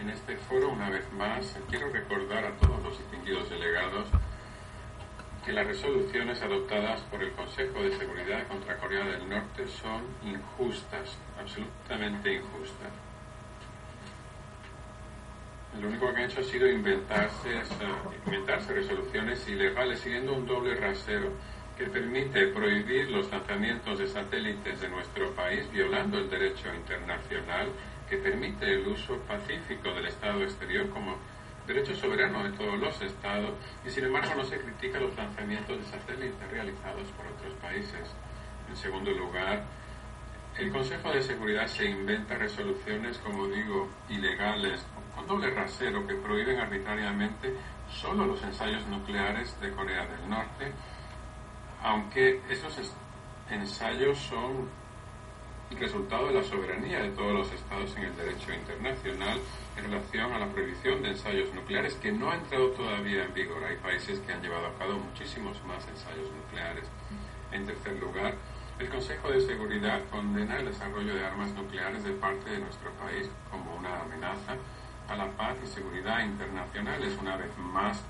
En 0.00 0.10
este 0.10 0.36
foro, 0.36 0.68
una 0.70 0.90
vez 0.90 1.10
más, 1.12 1.56
quiero 1.70 1.90
recordar 1.90 2.44
a 2.44 2.52
todos 2.58 2.82
los 2.82 2.98
distinguidos 2.98 3.48
delegados 3.48 4.06
que 5.44 5.52
las 5.52 5.66
resoluciones 5.66 6.42
adoptadas 6.42 7.00
por 7.02 7.22
el 7.22 7.30
Consejo 7.32 7.80
de 7.82 7.96
Seguridad 7.96 8.46
contra 8.48 8.76
Corea 8.76 9.04
del 9.04 9.28
Norte 9.28 9.66
son 9.68 10.02
injustas, 10.24 11.16
absolutamente 11.40 12.34
injustas. 12.34 12.90
Lo 15.80 15.88
único 15.88 16.12
que 16.12 16.16
han 16.16 16.30
hecho 16.30 16.40
ha 16.40 16.44
sido 16.44 16.68
inventarse, 16.68 17.62
inventarse 18.26 18.74
resoluciones 18.74 19.46
ilegales 19.48 20.00
siguiendo 20.00 20.34
un 20.34 20.46
doble 20.46 20.74
rasero 20.74 21.30
que 21.76 21.86
permite 21.86 22.48
prohibir 22.48 23.10
los 23.10 23.30
lanzamientos 23.30 23.98
de 23.98 24.08
satélites 24.08 24.80
de 24.80 24.88
nuestro 24.88 25.30
país 25.32 25.70
violando 25.70 26.18
el 26.18 26.28
derecho 26.30 26.74
internacional 26.74 27.68
que 28.08 28.16
permite 28.18 28.72
el 28.72 28.86
uso 28.86 29.18
pacífico 29.20 29.92
del 29.94 30.06
Estado 30.06 30.42
exterior 30.42 30.88
como 30.90 31.16
derecho 31.66 31.94
soberano 31.96 32.44
de 32.44 32.56
todos 32.56 32.78
los 32.78 33.00
estados 33.02 33.54
y 33.84 33.90
sin 33.90 34.04
embargo 34.04 34.34
no 34.36 34.44
se 34.44 34.58
critica 34.58 35.00
los 35.00 35.16
lanzamientos 35.16 35.78
de 35.78 35.84
satélites 35.84 36.50
realizados 36.50 37.08
por 37.16 37.26
otros 37.26 37.52
países. 37.60 38.14
En 38.68 38.76
segundo 38.76 39.10
lugar, 39.10 39.64
el 40.58 40.70
Consejo 40.72 41.10
de 41.10 41.22
Seguridad 41.22 41.66
se 41.66 41.84
inventa 41.84 42.36
resoluciones, 42.36 43.18
como 43.18 43.46
digo, 43.48 43.88
ilegales, 44.08 44.84
con 45.14 45.26
doble 45.26 45.50
rasero, 45.50 46.06
que 46.06 46.14
prohíben 46.14 46.58
arbitrariamente 46.58 47.54
solo 47.90 48.26
los 48.26 48.42
ensayos 48.42 48.86
nucleares 48.86 49.60
de 49.60 49.70
Corea 49.72 50.06
del 50.06 50.28
Norte, 50.28 50.72
aunque 51.82 52.40
esos 52.48 52.92
ensayos 53.50 54.18
son 54.18 54.68
resultado 55.74 56.28
de 56.28 56.34
la 56.34 56.44
soberanía 56.44 57.02
de 57.02 57.10
todos 57.10 57.32
los 57.32 57.52
estados 57.52 57.94
en 57.96 58.04
el 58.04 58.16
derecho 58.16 58.52
internacional 58.52 59.38
en 59.76 59.84
relación 59.84 60.32
a 60.32 60.38
la 60.38 60.46
prohibición 60.46 61.02
de 61.02 61.10
ensayos 61.10 61.52
nucleares 61.54 61.94
que 61.94 62.12
no 62.12 62.30
ha 62.30 62.36
entrado 62.36 62.70
todavía 62.70 63.24
en 63.24 63.34
vigor. 63.34 63.62
Hay 63.64 63.76
países 63.76 64.18
que 64.20 64.32
han 64.32 64.42
llevado 64.42 64.66
a 64.66 64.74
cabo 64.78 64.94
muchísimos 64.94 65.62
más 65.64 65.86
ensayos 65.88 66.30
nucleares. 66.30 66.84
En 67.52 67.66
tercer 67.66 67.98
lugar, 68.00 68.34
el 68.78 68.88
Consejo 68.88 69.30
de 69.30 69.40
Seguridad 69.40 70.00
condena 70.10 70.58
el 70.58 70.66
desarrollo 70.66 71.14
de 71.14 71.24
armas 71.24 71.50
nucleares 71.52 72.04
de 72.04 72.12
parte 72.12 72.50
de 72.50 72.58
nuestro 72.58 72.90
país 72.92 73.28
como 73.50 73.74
una 73.74 74.00
amenaza 74.00 74.56
a 75.08 75.16
la 75.16 75.26
paz 75.32 75.56
y 75.64 75.66
seguridad 75.66 76.24
internacional. 76.24 77.02
Es 77.02 77.16
una 77.18 77.36
vez 77.36 77.50
más 77.58 78.02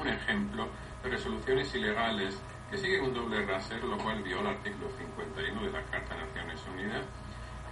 un 0.00 0.08
ejemplo 0.08 0.68
de 1.02 1.10
resoluciones 1.10 1.74
ilegales 1.74 2.36
que 2.70 2.78
siguen 2.78 3.02
un 3.02 3.14
doble 3.14 3.44
rasero, 3.44 3.88
lo 3.88 3.98
cual 3.98 4.22
viola 4.22 4.50
el 4.50 4.56
artículo 4.56 4.88
51 4.96 5.62
de 5.62 5.72
la 5.72 5.82
Carta 5.82 6.14
de 6.14 6.22
Naciones 6.22 6.60
Unidas, 6.72 7.02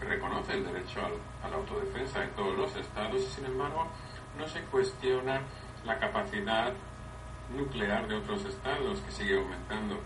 que 0.00 0.06
reconoce 0.06 0.54
el 0.54 0.64
derecho 0.64 1.00
a 1.42 1.48
la 1.48 1.56
autodefensa 1.56 2.20
de 2.20 2.26
todos 2.28 2.56
los 2.56 2.74
estados 2.74 3.22
y, 3.22 3.26
sin 3.26 3.44
embargo, 3.44 3.86
no 4.36 4.48
se 4.48 4.60
cuestiona 4.62 5.40
la 5.84 5.98
capacidad 5.98 6.72
nuclear 7.56 8.08
de 8.08 8.16
otros 8.16 8.44
estados, 8.44 9.00
que 9.00 9.12
sigue 9.12 9.38
aumentando. 9.38 10.00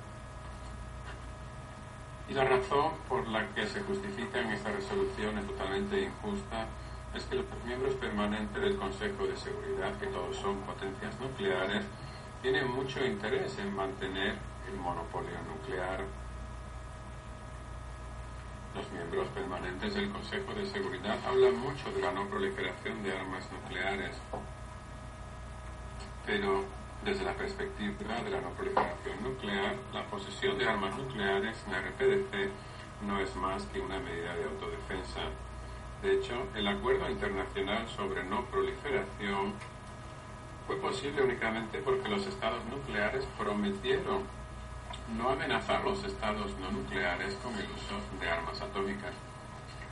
Y 2.28 2.34
la 2.34 2.44
razón 2.44 2.92
por 3.08 3.26
la 3.28 3.48
que 3.54 3.66
se 3.66 3.80
justifican 3.80 4.50
estas 4.52 4.74
resoluciones 4.74 5.46
totalmente 5.46 6.02
injusta 6.02 6.66
es 7.14 7.24
que 7.24 7.36
los 7.36 7.46
miembros 7.66 7.94
permanentes 7.94 8.62
del 8.62 8.76
Consejo 8.76 9.26
de 9.26 9.36
Seguridad, 9.36 9.98
que 9.98 10.06
todos 10.06 10.36
son 10.36 10.56
potencias 10.60 11.18
nucleares, 11.18 11.84
tienen 12.40 12.70
mucho 12.70 13.04
interés 13.04 13.58
en 13.58 13.74
mantener 13.74 14.51
el 14.72 14.80
monopolio 14.80 15.36
nuclear. 15.48 16.00
Los 18.74 18.90
miembros 18.90 19.28
permanentes 19.28 19.94
del 19.94 20.10
Consejo 20.10 20.54
de 20.54 20.66
Seguridad 20.66 21.18
hablan 21.26 21.58
mucho 21.58 21.92
de 21.92 22.00
la 22.00 22.12
no 22.12 22.26
proliferación 22.28 23.02
de 23.02 23.12
armas 23.12 23.44
nucleares, 23.52 24.16
pero 26.24 26.64
desde 27.04 27.24
la 27.24 27.34
perspectiva 27.34 28.14
de 28.22 28.30
la 28.30 28.40
no 28.40 28.50
proliferación 28.50 29.22
nuclear, 29.22 29.76
la 29.92 30.04
posesión 30.06 30.56
de 30.56 30.68
armas 30.68 30.96
nucleares 30.96 31.56
en 31.66 31.74
RPDC 31.74 32.50
no 33.06 33.18
es 33.20 33.34
más 33.36 33.64
que 33.64 33.80
una 33.80 33.98
medida 33.98 34.34
de 34.34 34.44
autodefensa. 34.44 35.20
De 36.00 36.14
hecho, 36.14 36.46
el 36.54 36.66
Acuerdo 36.66 37.10
Internacional 37.10 37.88
sobre 37.88 38.24
No 38.24 38.44
Proliferación 38.46 39.52
fue 40.66 40.76
posible 40.76 41.22
únicamente 41.22 41.78
porque 41.78 42.08
los 42.08 42.26
estados 42.26 42.64
nucleares 42.66 43.24
prometieron 43.38 44.22
no 45.16 45.30
amenazar 45.30 45.84
los 45.84 46.02
estados 46.04 46.52
no 46.58 46.70
nucleares 46.70 47.34
con 47.42 47.54
el 47.54 47.66
uso 47.66 48.00
de 48.20 48.30
armas 48.30 48.60
atómicas. 48.60 49.12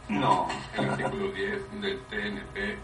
No. 0.09 0.49
El 0.77 0.91
artículo 0.91 1.31
10 1.31 1.81
del 1.81 2.01
TNP 2.03 2.79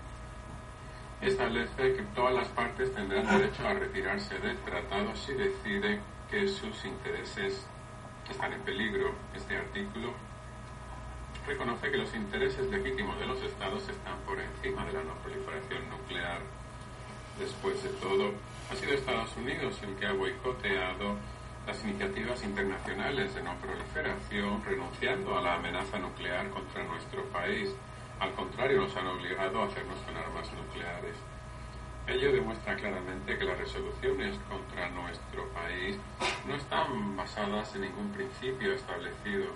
establece 1.22 1.96
que 1.96 2.02
todas 2.14 2.34
las 2.34 2.48
partes 2.48 2.94
tendrán 2.94 3.26
derecho 3.26 3.66
a 3.66 3.74
retirarse 3.74 4.38
del 4.38 4.56
tratado 4.58 5.14
si 5.16 5.32
deciden 5.32 6.00
que 6.30 6.48
sus 6.48 6.84
intereses 6.84 7.66
están 8.30 8.52
en 8.52 8.60
peligro. 8.60 9.12
Este 9.34 9.56
artículo 9.56 10.12
reconoce 11.46 11.90
que 11.90 11.96
los 11.96 12.14
intereses 12.14 12.68
legítimos 12.70 13.18
de 13.18 13.26
los 13.26 13.40
estados 13.42 13.88
están 13.88 14.18
por 14.26 14.38
encima 14.38 14.84
de 14.84 14.92
la 14.92 15.04
no 15.04 15.14
proliferación 15.14 15.88
nuclear. 15.90 16.40
Después 17.38 17.82
de 17.82 17.90
todo, 17.90 18.32
ha 18.70 18.76
sido 18.76 18.92
Estados 18.92 19.36
Unidos 19.36 19.78
el 19.82 19.94
que 19.96 20.06
ha 20.06 20.12
boicoteado 20.12 21.16
las 21.66 21.82
iniciativas 21.82 22.42
internacionales 22.44 23.34
de 23.34 23.42
no 23.42 23.54
proliferación, 23.56 24.64
renunciando 24.64 25.36
a 25.36 25.42
la 25.42 25.54
amenaza 25.54 25.98
nuclear 25.98 26.48
contra 26.50 26.84
nuestro 26.84 27.24
país. 27.24 27.74
Al 28.20 28.32
contrario, 28.34 28.82
nos 28.82 28.96
han 28.96 29.08
obligado 29.08 29.62
a 29.62 29.66
hacernos 29.66 29.98
con 29.98 30.16
armas 30.16 30.50
nucleares. 30.52 31.16
Ello 32.06 32.32
demuestra 32.32 32.76
claramente 32.76 33.36
que 33.36 33.44
las 33.44 33.58
resoluciones 33.58 34.38
contra 34.48 34.88
nuestro 34.90 35.48
país 35.48 35.98
no 36.46 36.54
están 36.54 37.16
basadas 37.16 37.74
en 37.74 37.80
ningún 37.82 38.12
principio 38.12 38.72
establecido, 38.72 39.46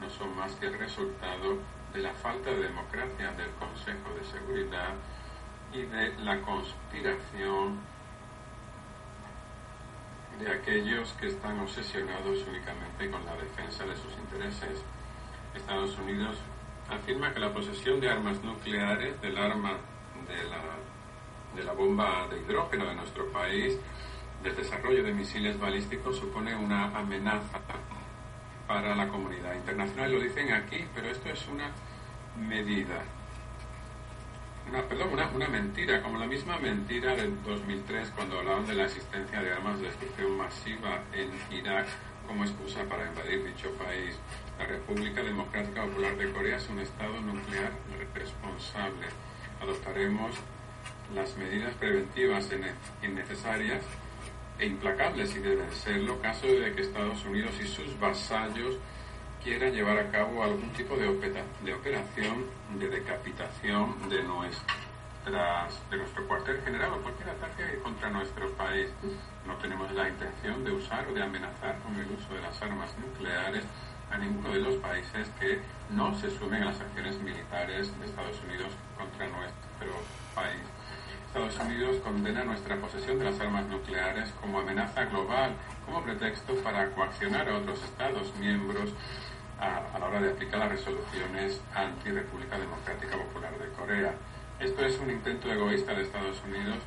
no 0.00 0.10
son 0.10 0.36
más 0.36 0.52
que 0.56 0.66
el 0.66 0.76
resultado 0.76 1.58
de 1.94 2.00
la 2.00 2.12
falta 2.14 2.50
de 2.50 2.64
democracia 2.64 3.30
del 3.32 3.50
Consejo 3.52 4.12
de 4.18 4.24
Seguridad 4.24 4.94
y 5.72 5.82
de 5.82 6.12
la 6.24 6.40
conspiración 6.40 7.78
de 10.42 10.52
aquellos 10.52 11.12
que 11.14 11.28
están 11.28 11.58
obsesionados 11.60 12.44
únicamente 12.48 13.10
con 13.10 13.24
la 13.24 13.34
defensa 13.36 13.84
de 13.84 13.94
sus 13.96 14.12
intereses. 14.18 14.82
Estados 15.54 15.96
Unidos 15.98 16.36
afirma 16.88 17.32
que 17.32 17.40
la 17.40 17.52
posesión 17.52 18.00
de 18.00 18.10
armas 18.10 18.42
nucleares, 18.42 19.20
del 19.20 19.36
arma 19.38 19.78
de 20.26 20.44
la, 20.50 20.62
de 21.56 21.64
la 21.64 21.72
bomba 21.72 22.26
de 22.28 22.40
hidrógeno 22.40 22.86
de 22.86 22.94
nuestro 22.94 23.30
país, 23.30 23.78
del 24.42 24.56
desarrollo 24.56 25.04
de 25.04 25.12
misiles 25.12 25.58
balísticos, 25.58 26.18
supone 26.18 26.56
una 26.56 26.86
amenaza 26.96 27.60
para 28.66 28.94
la 28.94 29.08
comunidad 29.08 29.54
internacional. 29.54 30.12
Lo 30.12 30.20
dicen 30.20 30.52
aquí, 30.52 30.84
pero 30.94 31.08
esto 31.08 31.28
es 31.28 31.46
una 31.48 31.70
medida 32.36 33.02
una, 35.34 35.48
mentira, 35.48 36.02
como 36.02 36.18
la 36.18 36.26
misma 36.26 36.58
mentira 36.58 37.14
del 37.14 37.42
2003 37.42 38.10
cuando 38.14 38.38
hablaban 38.38 38.66
de 38.66 38.74
la 38.74 38.84
existencia 38.84 39.40
de 39.40 39.52
armas 39.52 39.80
de 39.80 39.86
destrucción 39.86 40.36
masiva 40.36 41.02
en 41.12 41.30
Irak 41.56 41.86
como 42.26 42.44
excusa 42.44 42.84
para 42.84 43.06
invadir 43.06 43.44
dicho 43.44 43.70
país. 43.72 44.16
La 44.58 44.66
República 44.66 45.22
Democrática 45.22 45.84
Popular 45.84 46.16
de 46.16 46.32
Corea 46.32 46.56
es 46.56 46.68
un 46.68 46.80
Estado 46.80 47.20
nuclear 47.20 47.72
responsable. 48.14 49.06
Adoptaremos 49.60 50.32
las 51.14 51.36
medidas 51.36 51.74
preventivas 51.74 52.48
innecesarias 53.02 53.82
e 54.58 54.66
implacables 54.66 55.34
y 55.34 55.40
deben 55.40 55.70
serlo 55.72 56.20
caso 56.20 56.46
de 56.46 56.72
que 56.72 56.82
Estados 56.82 57.24
Unidos 57.24 57.54
y 57.60 57.66
sus 57.66 57.98
vasallos 57.98 58.76
quieran 59.42 59.72
llevar 59.72 59.98
a 59.98 60.10
cabo 60.10 60.42
algún 60.42 60.70
tipo 60.70 60.96
de 60.96 61.08
operación 61.08 62.46
de 62.78 62.88
decapitación 62.88 64.08
de, 64.08 64.22
nuestras, 64.22 65.90
de 65.90 65.96
nuestro 65.96 66.28
cuartel 66.28 66.60
general 66.62 66.92
o 66.92 67.02
cualquier 67.02 67.30
ataque 67.30 67.78
contra 67.82 68.10
nuestro 68.10 68.50
país. 68.52 68.88
No 69.46 69.54
tenemos 69.56 69.90
la 69.92 70.08
intención 70.08 70.64
de 70.64 70.72
usar 70.72 71.06
o 71.08 71.14
de 71.14 71.22
amenazar 71.22 71.78
con 71.80 71.94
el 71.96 72.06
uso 72.06 72.34
de 72.34 72.40
las 72.40 72.62
armas 72.62 72.90
nucleares 72.98 73.64
a 74.12 74.18
ninguno 74.18 74.50
de 74.50 74.60
los 74.60 74.76
países 74.76 75.28
que 75.40 75.60
no 75.90 76.14
se 76.18 76.30
sumen 76.30 76.62
a 76.62 76.66
las 76.66 76.80
acciones 76.80 77.18
militares 77.20 77.98
de 77.98 78.06
Estados 78.06 78.40
Unidos 78.46 78.68
contra 78.96 79.26
nuestro 79.26 79.90
país. 80.34 80.62
Estados 81.26 81.58
Unidos 81.66 81.96
condena 82.04 82.44
nuestra 82.44 82.76
posesión 82.76 83.18
de 83.18 83.24
las 83.24 83.40
armas 83.40 83.66
nucleares 83.66 84.30
como 84.40 84.60
amenaza 84.60 85.06
global, 85.06 85.52
como 85.86 86.02
pretexto 86.02 86.54
para 86.56 86.90
coaccionar 86.90 87.48
a 87.48 87.56
otros 87.56 87.82
Estados 87.82 88.36
miembros 88.36 88.90
a, 89.62 89.98
la 89.98 90.06
hora 90.06 90.20
de 90.20 90.30
aplicar 90.30 90.58
las 90.58 90.70
resoluciones 90.70 91.60
anti-República 91.74 92.58
Democrática 92.58 93.16
Popular 93.16 93.52
de 93.58 93.68
Corea. 93.68 94.14
Esto 94.58 94.84
es 94.84 94.98
un 94.98 95.10
intento 95.10 95.50
egoísta 95.50 95.94
de 95.94 96.02
Estados 96.02 96.42
Unidos 96.44 96.78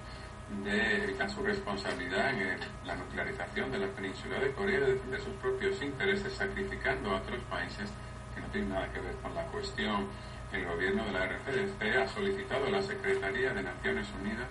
de 0.63 1.03
evitar 1.03 1.29
su 1.29 1.41
responsabilidad 1.41 2.29
en 2.31 2.59
la 2.85 2.95
nuclearización 2.95 3.71
de 3.71 3.79
la 3.79 3.87
península 3.87 4.39
de 4.39 4.51
Corea, 4.51 4.79
de 4.79 4.93
defender 4.93 5.21
sus 5.21 5.33
propios 5.35 5.81
intereses, 5.81 6.33
sacrificando 6.33 7.11
a 7.11 7.15
otros 7.17 7.39
países 7.49 7.89
que 8.33 8.41
no 8.41 8.47
tienen 8.47 8.69
nada 8.69 8.91
que 8.91 8.99
ver 8.99 9.15
con 9.23 9.33
la 9.33 9.43
cuestión. 9.45 10.07
El 10.51 10.65
gobierno 10.65 11.05
de 11.05 11.11
la 11.11 11.25
RCDC 11.25 11.97
ha 11.97 12.07
solicitado 12.07 12.67
a 12.67 12.69
la 12.69 12.81
Secretaría 12.81 13.53
de 13.53 13.63
Naciones 13.63 14.07
Unidas 14.21 14.47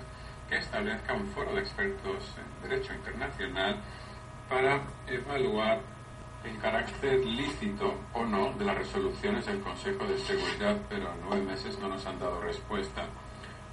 que 0.49 0.57
establezca 0.57 1.15
un 1.15 1.29
foro 1.29 1.55
de 1.55 1.61
expertos 1.61 2.35
en 2.37 2.69
derecho 2.69 2.93
internacional 2.93 3.77
para 4.49 4.83
evaluar 5.07 5.81
el 6.45 6.59
carácter 6.59 7.25
lícito 7.25 7.95
o 8.13 8.25
no 8.25 8.53
de 8.53 8.65
las 8.65 8.77
resoluciones 8.77 9.47
del 9.47 9.61
Consejo 9.61 10.05
de 10.05 10.19
Seguridad, 10.19 10.77
pero 10.89 11.13
en 11.13 11.21
nueve 11.29 11.45
meses 11.45 11.79
no 11.79 11.89
nos 11.89 12.05
han 12.07 12.19
dado 12.19 12.41
respuesta. 12.41 13.07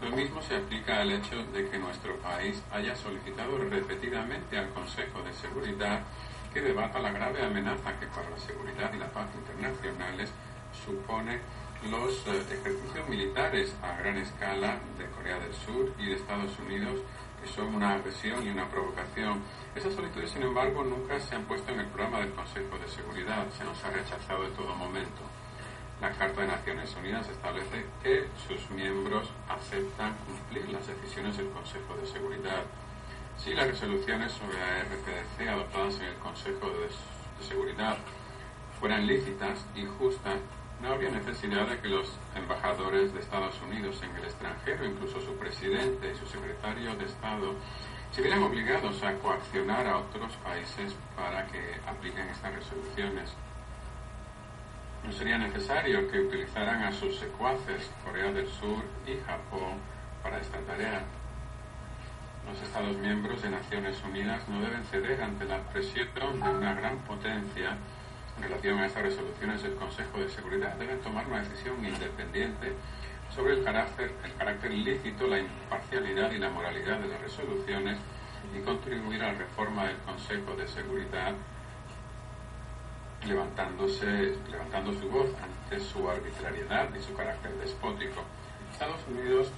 Lo 0.02 0.16
mismo 0.16 0.42
se 0.42 0.56
aplica 0.56 1.02
al 1.02 1.12
hecho 1.12 1.44
de 1.54 1.70
que 1.70 1.78
nuestro 1.78 2.16
país 2.18 2.62
haya 2.72 2.96
solicitado 2.96 3.58
repetidamente 3.58 4.58
al 4.58 4.70
Consejo 4.70 5.22
de 5.22 5.34
Seguridad 5.34 6.02
que 6.54 6.62
debata 6.62 7.00
la 7.00 7.12
grave 7.12 7.44
amenaza 7.44 7.98
que 8.00 8.08
para 8.08 8.30
la 8.30 8.38
seguridad 8.40 8.92
y 8.94 8.98
la 8.98 9.08
paz 9.08 9.28
internacionales 9.36 10.30
supone 10.86 11.40
los 11.90 12.28
eh, 12.28 12.44
ejercicios 12.52 13.10
militares 13.10 13.74
a 13.82 13.98
gran 13.98 14.18
escala 14.18 14.78
de 14.98 15.06
Corea 15.16 15.40
del 15.40 15.54
Sur 15.54 15.94
y 15.98 16.08
de 16.08 16.16
Estados 16.16 16.52
Unidos, 16.60 17.00
que 17.42 17.48
son 17.48 17.74
una 17.74 17.94
agresión 17.94 18.46
y 18.46 18.50
una 18.50 18.68
provocación. 18.68 19.42
Esas 19.74 19.94
solicitudes, 19.94 20.32
sin 20.32 20.44
embargo, 20.44 20.84
nunca 20.84 21.18
se 21.22 21.34
han 21.34 21.46
puesto 21.46 21.72
en 21.72 21.80
el 21.80 21.86
programa 21.88 22.20
del 22.20 22.34
Consejo 22.34 22.78
de 22.78 22.90
Seguridad, 22.90 23.48
se 23.58 23.64
nos 23.64 23.82
ha 23.86 23.90
rechazado 23.90 24.44
de 24.44 24.50
todo 24.50 24.76
momento. 24.76 25.22
La 26.02 26.12
Carta 26.12 26.42
de 26.42 26.48
Naciones 26.48 26.94
Unidas 26.96 27.30
establece 27.30 27.86
que 28.04 28.28
sus 28.48 28.70
miembros 28.72 29.30
aceptan 29.48 30.14
cumplir 30.26 30.68
las 30.70 30.86
decisiones 30.88 31.38
del 31.38 31.50
Consejo 31.52 31.96
de 31.96 32.06
Seguridad. 32.06 32.64
Si 33.38 33.54
las 33.54 33.68
resoluciones 33.68 34.34
sobre 34.34 34.60
la 34.60 34.84
RPDC 34.84 35.48
adoptadas 35.48 35.96
en 36.00 36.06
el 36.06 36.16
Consejo 36.16 36.70
de 36.70 37.46
Seguridad 37.46 37.98
fueran 38.78 39.08
lícitas 39.08 39.66
y 39.74 39.86
justas, 39.86 40.36
no 40.82 40.90
habría 40.90 41.12
necesidad 41.12 41.68
de 41.68 41.80
que 41.80 41.88
los 41.88 42.12
embajadores 42.36 43.14
de 43.14 43.22
Estados 43.22 43.56
Unidos 43.62 44.02
en 44.04 44.14
el 44.18 44.26
extranjero, 44.26 44.84
incluso 44.86 45.22
su 45.22 45.36
presidente 45.38 46.12
y 46.12 46.18
su 46.18 46.26
secretario 46.26 46.94
de 46.96 47.06
Estado, 47.06 47.56
se 48.13 48.21
vieran 48.21 48.43
obligados 48.43 49.02
a 49.04 49.13
coaccionar 49.15 49.88
a 49.88 49.97
otros 49.97 50.34
países 50.43 50.93
para 51.15 51.45
que 51.47 51.80
apliquen 51.88 52.28
estas 52.30 52.54
resoluciones. 52.54 53.30
No 55.06 55.12
sería 55.12 55.38
necesario 55.38 56.10
que 56.12 56.19
utilizaran 56.19 56.84
a 56.84 56.91
sus 56.91 57.17
secuaces 57.17 57.89
Corea 58.06 58.32
del 58.32 58.47
Sur 58.47 58.84
y 59.08 59.17
Japón 59.26 59.80
para 60.21 60.39
esta 60.39 60.60
tarea. 60.60 61.04
Los 62.47 62.62
Estados 62.62 62.97
miembros 62.97 63.41
de 63.41 63.50
Naciones 63.50 63.97
Unidas 64.04 64.47
no 64.50 64.62
deben 64.62 64.84
ceder 64.86 65.21
ante 65.21 65.45
la 65.45 65.60
presión 65.69 66.08
de 66.13 66.50
una 66.50 66.74
gran 66.74 66.97
potencia 67.00 67.78
en 68.38 68.43
relación 68.43 68.80
a 68.80 68.88
estas 68.88 69.04
resoluciones 69.04 69.62
del 69.62 69.76
Consejo 69.76 70.19
de 70.19 70.30
Seguridad 70.30 70.74
deben 70.76 71.00
tomar 71.02 71.28
una 71.28 71.43
decisión 71.43 71.86
independiente 71.86 72.74
sobre 73.36 73.54
el 73.54 73.63
carácter, 73.63 74.12
el 74.24 74.36
carácter 74.36 74.72
lícito, 74.72 75.28
la 75.28 75.39
imparcialidad 75.39 76.32
y 76.32 76.38
la 76.38 76.50
moralidad 76.50 77.00
de 77.00 77.08
las 77.08 77.22
resoluciones 77.22 77.98
y 78.56 78.60
contribuir 78.62 79.24
a 79.24 79.32
la 79.32 79.39
reforma 79.39 79.86
del 79.86 79.98
Consejo 79.98 80.56
de 80.56 80.67
Seguridad 80.67 81.34
levantándose, 83.26 84.36
levantando 84.50 84.94
su 84.94 85.08
voz 85.10 85.30
ante 85.41 85.80
su 85.80 86.10
arbitrariedad 86.10 86.89
y 86.96 87.02
su 87.02 87.13
carácter 87.13 87.52
despótico. 87.54 88.24
Estados 88.72 89.02
Unidos 89.08 89.52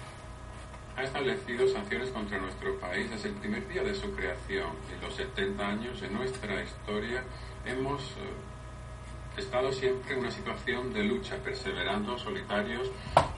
ha 0.98 1.04
establecido 1.04 1.68
sanciones 1.68 2.10
contra 2.10 2.38
nuestro 2.38 2.78
país 2.80 3.10
desde 3.10 3.30
el 3.30 3.36
primer 3.36 3.68
día 3.68 3.84
de 3.84 3.96
su 3.96 4.14
creación. 4.14 4.70
En 4.94 5.02
los 5.02 5.16
70 5.16 5.68
años 5.68 6.02
de 6.02 6.10
nuestra 6.10 6.62
historia 6.62 7.24
hemos 7.66 8.02
eh, 8.02 9.38
estado 9.38 9.72
siempre 9.72 10.14
en 10.14 10.20
una 10.20 10.32
situación 10.32 10.94
de 10.94 11.04
lucha, 11.04 11.38
perseverando 11.38 12.18
solitarios 12.20 12.92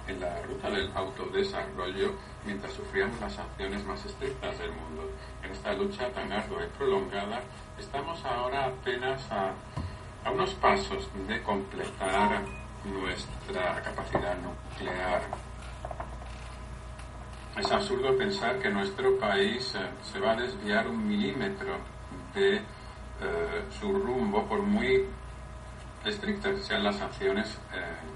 en 0.08 0.20
la 0.20 0.41
ruta 0.44 0.70
del 0.70 0.91
autodesarrollo 0.94 2.13
mientras 2.46 2.74
sufríamos 2.74 3.20
las 3.20 3.34
sanciones 3.34 3.84
más 3.86 4.06
estrictas 4.06 4.58
del 4.60 4.72
mundo. 4.72 5.10
En 5.44 5.52
esta 5.52 5.74
lucha 5.74 6.10
tan 6.12 6.32
ardua 6.32 6.63
y 6.63 6.78
prolongada, 6.78 7.41
estamos 7.80 8.24
ahora 8.26 8.65
apenas 8.65 9.22
a, 9.32 9.52
a 10.24 10.32
unos 10.32 10.54
pasos 10.56 11.10
de 11.28 11.41
completar 11.41 12.41
nuestra 12.86 13.82
capacidad 13.82 14.36
nuclear. 14.38 15.22
Es 17.58 17.72
absurdo 17.72 18.18
pensar 18.18 18.60
que 18.60 18.70
nuestro 18.70 19.18
país 19.18 19.74
eh, 19.76 19.88
se 20.04 20.20
va 20.20 20.34
a 20.34 20.36
desviar 20.36 20.88
un 20.88 21.08
milímetro 21.08 21.78
de 22.34 22.58
eh, 22.58 22.62
su 23.80 23.94
rumbo 23.94 24.46
por 24.46 24.62
muy 24.62 25.06
estrictas 26.04 26.63
sean 26.65 26.84
las 26.84 26.98
sanciones 26.98 27.48
eh, 27.74 28.14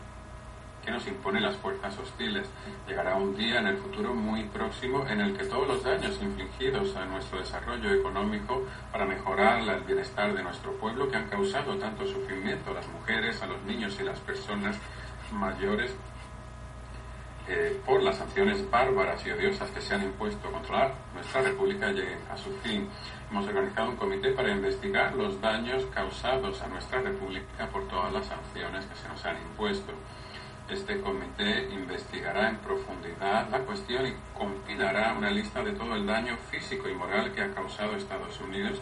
que 0.90 0.96
nos 0.96 1.08
imponen 1.08 1.44
las 1.44 1.56
fuerzas 1.58 1.96
hostiles. 2.00 2.48
Llegará 2.88 3.16
un 3.16 3.36
día 3.38 3.60
en 3.60 3.68
el 3.68 3.78
futuro 3.78 4.16
muy 4.16 4.46
próximo 4.46 5.06
en 5.08 5.22
el 5.22 5.38
que 5.38 5.44
todos 5.44 5.68
los 5.68 5.84
daños 5.84 6.20
infligidos 6.20 6.96
a 6.96 7.06
nuestro 7.06 7.38
desarrollo 7.38 7.94
económico 7.94 8.64
para 8.92 9.06
mejorar 9.06 9.62
el 9.70 9.82
bienestar 9.82 10.34
de 10.34 10.42
nuestro 10.42 10.74
pueblo, 10.78 11.08
que 11.08 11.18
han 11.18 11.30
causado 11.30 11.78
tanto 11.78 12.08
sufrimiento 12.08 12.72
a 12.72 12.74
las 12.74 12.88
mujeres, 12.88 13.40
a 13.44 13.46
los 13.46 13.62
niños 13.66 13.98
y 14.00 14.04
las 14.04 14.20
personas 14.22 14.78
mayores, 15.32 15.92
eh, 17.48 17.80
por 17.86 18.02
las 18.02 18.18
sanciones 18.18 18.68
bárbaras 18.72 19.24
y 19.28 19.30
odiosas 19.30 19.70
que 19.70 19.82
se 19.82 19.94
han 19.94 20.04
impuesto 20.06 20.52
contra 20.52 20.92
nuestra 21.14 21.42
República 21.42 21.92
lleguen 21.92 22.18
a 22.32 22.38
su 22.38 22.52
fin. 22.64 22.90
Hemos 23.30 23.46
organizado 23.46 23.92
un 23.92 23.96
comité 23.96 24.32
para 24.32 24.52
investigar 24.52 25.14
los 25.14 25.40
daños 25.40 25.86
causados 25.94 26.60
a 26.64 26.68
nuestra 26.68 27.00
República 27.00 27.68
por 27.72 27.88
todas 27.88 28.12
las 28.12 28.26
sanciones 28.26 28.86
que 28.86 28.96
se 28.96 29.08
nos 29.08 29.24
han 29.24 29.38
impuesto. 29.38 29.94
Este 30.70 31.02
comité 31.02 31.68
investigará 31.72 32.48
en 32.50 32.58
profundidad 32.58 33.50
la 33.50 33.58
cuestión 33.60 34.06
y 34.06 34.14
compilará 34.38 35.14
una 35.14 35.32
lista 35.32 35.64
de 35.64 35.72
todo 35.72 35.96
el 35.96 36.06
daño 36.06 36.38
físico 36.52 36.88
y 36.88 36.94
moral 36.94 37.32
que 37.34 37.42
ha 37.42 37.52
causado 37.52 37.96
Estados 37.96 38.40
Unidos 38.40 38.80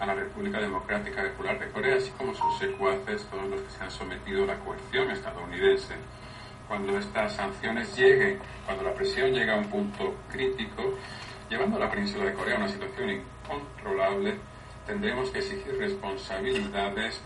a 0.00 0.06
la 0.06 0.14
República 0.14 0.58
Democrática 0.58 1.22
Popular 1.22 1.60
de 1.60 1.70
Corea, 1.70 1.96
así 1.98 2.10
como 2.18 2.34
sus 2.34 2.58
secuaces, 2.58 3.24
todos 3.30 3.48
los 3.48 3.60
que 3.60 3.70
se 3.70 3.84
han 3.84 3.90
sometido 3.92 4.42
a 4.42 4.46
la 4.48 4.58
coerción 4.58 5.08
estadounidense 5.12 5.94
cuando 6.66 6.98
estas 6.98 7.32
sanciones 7.32 7.96
lleguen, 7.96 8.38
cuando 8.66 8.84
la 8.84 8.94
presión 8.94 9.32
llega 9.32 9.54
a 9.54 9.58
un 9.58 9.68
punto 9.68 10.14
crítico, 10.30 10.94
llevando 11.48 11.76
a 11.76 11.80
la 11.80 11.90
península 11.90 12.24
de 12.24 12.34
Corea 12.34 12.56
a 12.56 12.58
una 12.58 12.68
situación 12.68 13.10
incontrolable, 13.10 14.34
tendremos 14.84 15.30
que 15.30 15.38
exigir 15.38 15.76
responsabilidades 15.78 17.20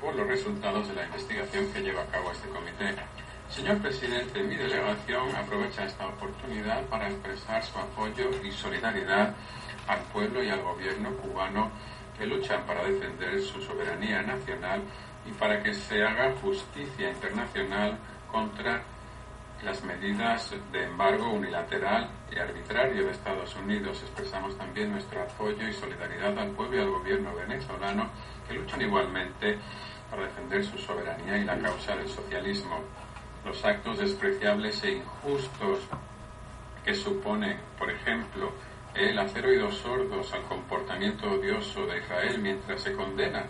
por 0.00 0.14
los 0.14 0.28
resultados 0.28 0.86
de 0.88 0.94
la 0.94 1.06
investigación 1.06 1.72
que 1.72 1.80
lleva 1.80 2.02
a 2.02 2.06
cabo 2.06 2.30
este 2.30 2.48
comité. 2.48 3.17
Señor 3.50 3.78
presidente, 3.78 4.42
mi 4.42 4.56
delegación 4.56 5.34
aprovecha 5.34 5.84
esta 5.84 6.06
oportunidad 6.06 6.84
para 6.84 7.08
expresar 7.08 7.64
su 7.64 7.78
apoyo 7.78 8.30
y 8.44 8.52
solidaridad 8.52 9.34
al 9.86 10.00
pueblo 10.12 10.42
y 10.42 10.50
al 10.50 10.60
gobierno 10.62 11.10
cubano 11.16 11.70
que 12.18 12.26
luchan 12.26 12.62
para 12.66 12.84
defender 12.84 13.40
su 13.40 13.60
soberanía 13.62 14.22
nacional 14.22 14.82
y 15.26 15.32
para 15.32 15.62
que 15.62 15.72
se 15.72 16.02
haga 16.02 16.34
justicia 16.42 17.10
internacional 17.10 17.96
contra 18.30 18.82
las 19.64 19.82
medidas 19.82 20.54
de 20.70 20.84
embargo 20.84 21.30
unilateral 21.30 22.08
y 22.30 22.38
arbitrario 22.38 23.06
de 23.06 23.12
Estados 23.12 23.56
Unidos. 23.56 24.02
Expresamos 24.02 24.56
también 24.58 24.92
nuestro 24.92 25.22
apoyo 25.22 25.66
y 25.66 25.72
solidaridad 25.72 26.38
al 26.38 26.50
pueblo 26.50 26.76
y 26.76 26.80
al 26.80 26.90
gobierno 26.90 27.34
venezolano 27.34 28.10
que 28.46 28.54
luchan 28.54 28.82
igualmente 28.82 29.58
para 30.10 30.24
defender 30.24 30.64
su 30.64 30.78
soberanía 30.78 31.38
y 31.38 31.44
la 31.44 31.58
causa 31.58 31.96
del 31.96 32.08
socialismo. 32.08 32.80
Los 33.44 33.64
actos 33.64 33.98
despreciables 33.98 34.82
e 34.84 34.92
injustos 34.92 35.80
que 36.84 36.94
supone, 36.94 37.58
por 37.78 37.90
ejemplo, 37.90 38.52
el 38.94 39.18
hacer 39.18 39.46
oídos 39.46 39.78
sordos 39.78 40.32
al 40.32 40.42
comportamiento 40.42 41.30
odioso 41.30 41.86
de 41.86 41.98
Israel 41.98 42.38
mientras 42.40 42.82
se 42.82 42.94
condena 42.94 43.46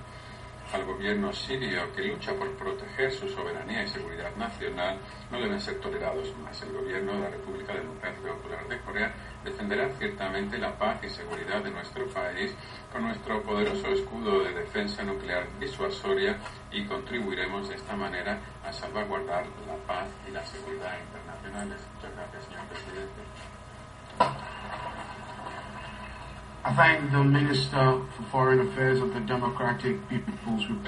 al 0.73 0.85
gobierno 0.85 1.33
sirio 1.33 1.93
que 1.95 2.03
lucha 2.03 2.33
por 2.35 2.51
proteger 2.57 3.11
su 3.13 3.29
soberanía 3.29 3.85
y 3.85 3.89
seguridad 3.89 4.35
nacional 4.37 4.99
no 5.31 5.41
deben 5.41 5.61
ser 5.61 5.81
tolerados 5.81 6.37
más. 6.39 6.61
El 6.63 6.73
gobierno 6.73 7.15
de 7.15 7.21
la 7.21 7.31
República 7.31 7.75
Democrática 7.75 8.33
Popular 8.33 8.69
de 8.69 8.81
Corea 8.81 9.15
defenderá 9.45 9.89
ciertamente 9.99 10.59
la 10.59 10.77
paz 10.77 11.03
y 11.03 11.09
seguridad 11.09 11.63
de 11.63 11.71
nuestro 11.71 12.07
país 12.09 12.55
con 12.93 13.03
nuestro 13.03 13.43
poderoso 13.43 13.89
escudo 13.89 14.45
de 14.45 14.53
defensa 14.53 15.03
nuclear 15.03 15.47
disuasoria 15.59 16.37
y 16.71 16.85
contribuiremos 16.85 17.69
de 17.69 17.77
esta 17.77 17.97
manera 17.97 18.39
a 18.65 18.73
salvaguardar 18.73 19.47
la 19.67 19.77
paz 19.87 20.09
y 20.29 20.33
la 20.33 20.45
seguridad 20.45 20.99
internacionales. 21.01 21.79
Muchas 21.95 22.15
gracias, 22.15 22.45
señor 22.45 22.67
presidente. 22.67 23.48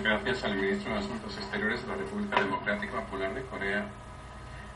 Gracias 0.02 0.44
al 0.44 0.56
ministro 0.56 0.92
de 0.92 0.98
Asuntos 0.98 1.37
Exteriores 1.38 1.83
de 1.83 1.88
la 1.88 1.94
República 1.94 2.40
Democrática 2.40 3.00
Popular 3.00 3.35
de 3.35 3.42
Corea. 3.44 3.87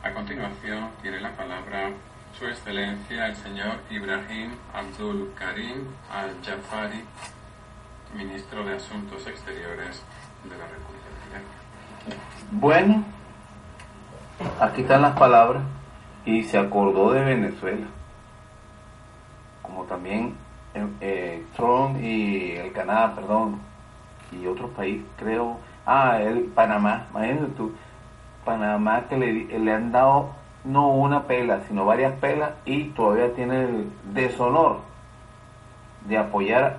A 0.02 0.12
continuación 0.12 0.90
tiene 1.02 1.20
la 1.20 1.30
palabra 1.32 1.90
Su 2.38 2.46
Excelencia 2.46 3.26
el 3.26 3.36
señor 3.36 3.80
Ibrahim 3.90 4.52
Abdul 4.72 5.32
Karim 5.36 5.84
Al-Jafari, 6.12 7.02
ministro 8.16 8.64
de 8.64 8.76
Asuntos 8.76 9.26
Exteriores 9.26 10.00
de 10.44 10.56
la 10.56 10.66
República 10.66 11.08
de 11.10 11.30
Irak. 11.30 12.20
Bueno, 12.52 13.04
aquí 14.60 14.82
están 14.82 15.02
las 15.02 15.18
palabras 15.18 15.64
y 16.24 16.44
se 16.44 16.56
acordó 16.56 17.12
de 17.12 17.24
Venezuela, 17.24 17.86
como 19.60 19.84
también 19.84 20.43
eh, 21.00 21.44
Trump 21.56 22.00
y 22.00 22.52
el 22.52 22.72
Canadá, 22.72 23.14
perdón, 23.14 23.60
y 24.32 24.46
otros 24.46 24.70
países, 24.70 25.06
creo, 25.16 25.58
ah, 25.86 26.18
el 26.20 26.44
Panamá, 26.44 27.06
imagínate 27.10 27.52
tú, 27.56 27.72
Panamá 28.44 29.04
que 29.08 29.16
le, 29.16 29.58
le 29.58 29.72
han 29.72 29.92
dado 29.92 30.30
no 30.64 30.88
una 30.88 31.24
pela, 31.24 31.60
sino 31.68 31.84
varias 31.84 32.14
pelas 32.18 32.52
y 32.64 32.84
todavía 32.90 33.34
tiene 33.34 33.64
el 33.64 33.92
deshonor 34.12 34.80
de 36.06 36.18
apoyar 36.18 36.78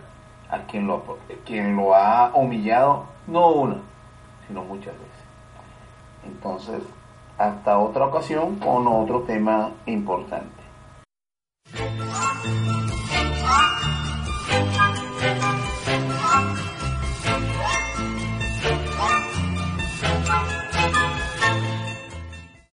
a 0.49 0.59
quien 0.59 0.87
lo, 0.87 1.17
quien 1.45 1.75
lo 1.75 1.95
ha 1.95 2.31
humillado, 2.33 3.05
no 3.27 3.49
una, 3.49 3.77
sino 4.47 4.63
muchas 4.63 4.93
veces. 4.93 5.25
Entonces, 6.25 6.83
hasta 7.37 7.77
otra 7.77 8.05
ocasión 8.05 8.55
con 8.57 8.87
otro 8.87 9.21
tema 9.21 9.71
importante. 9.85 10.63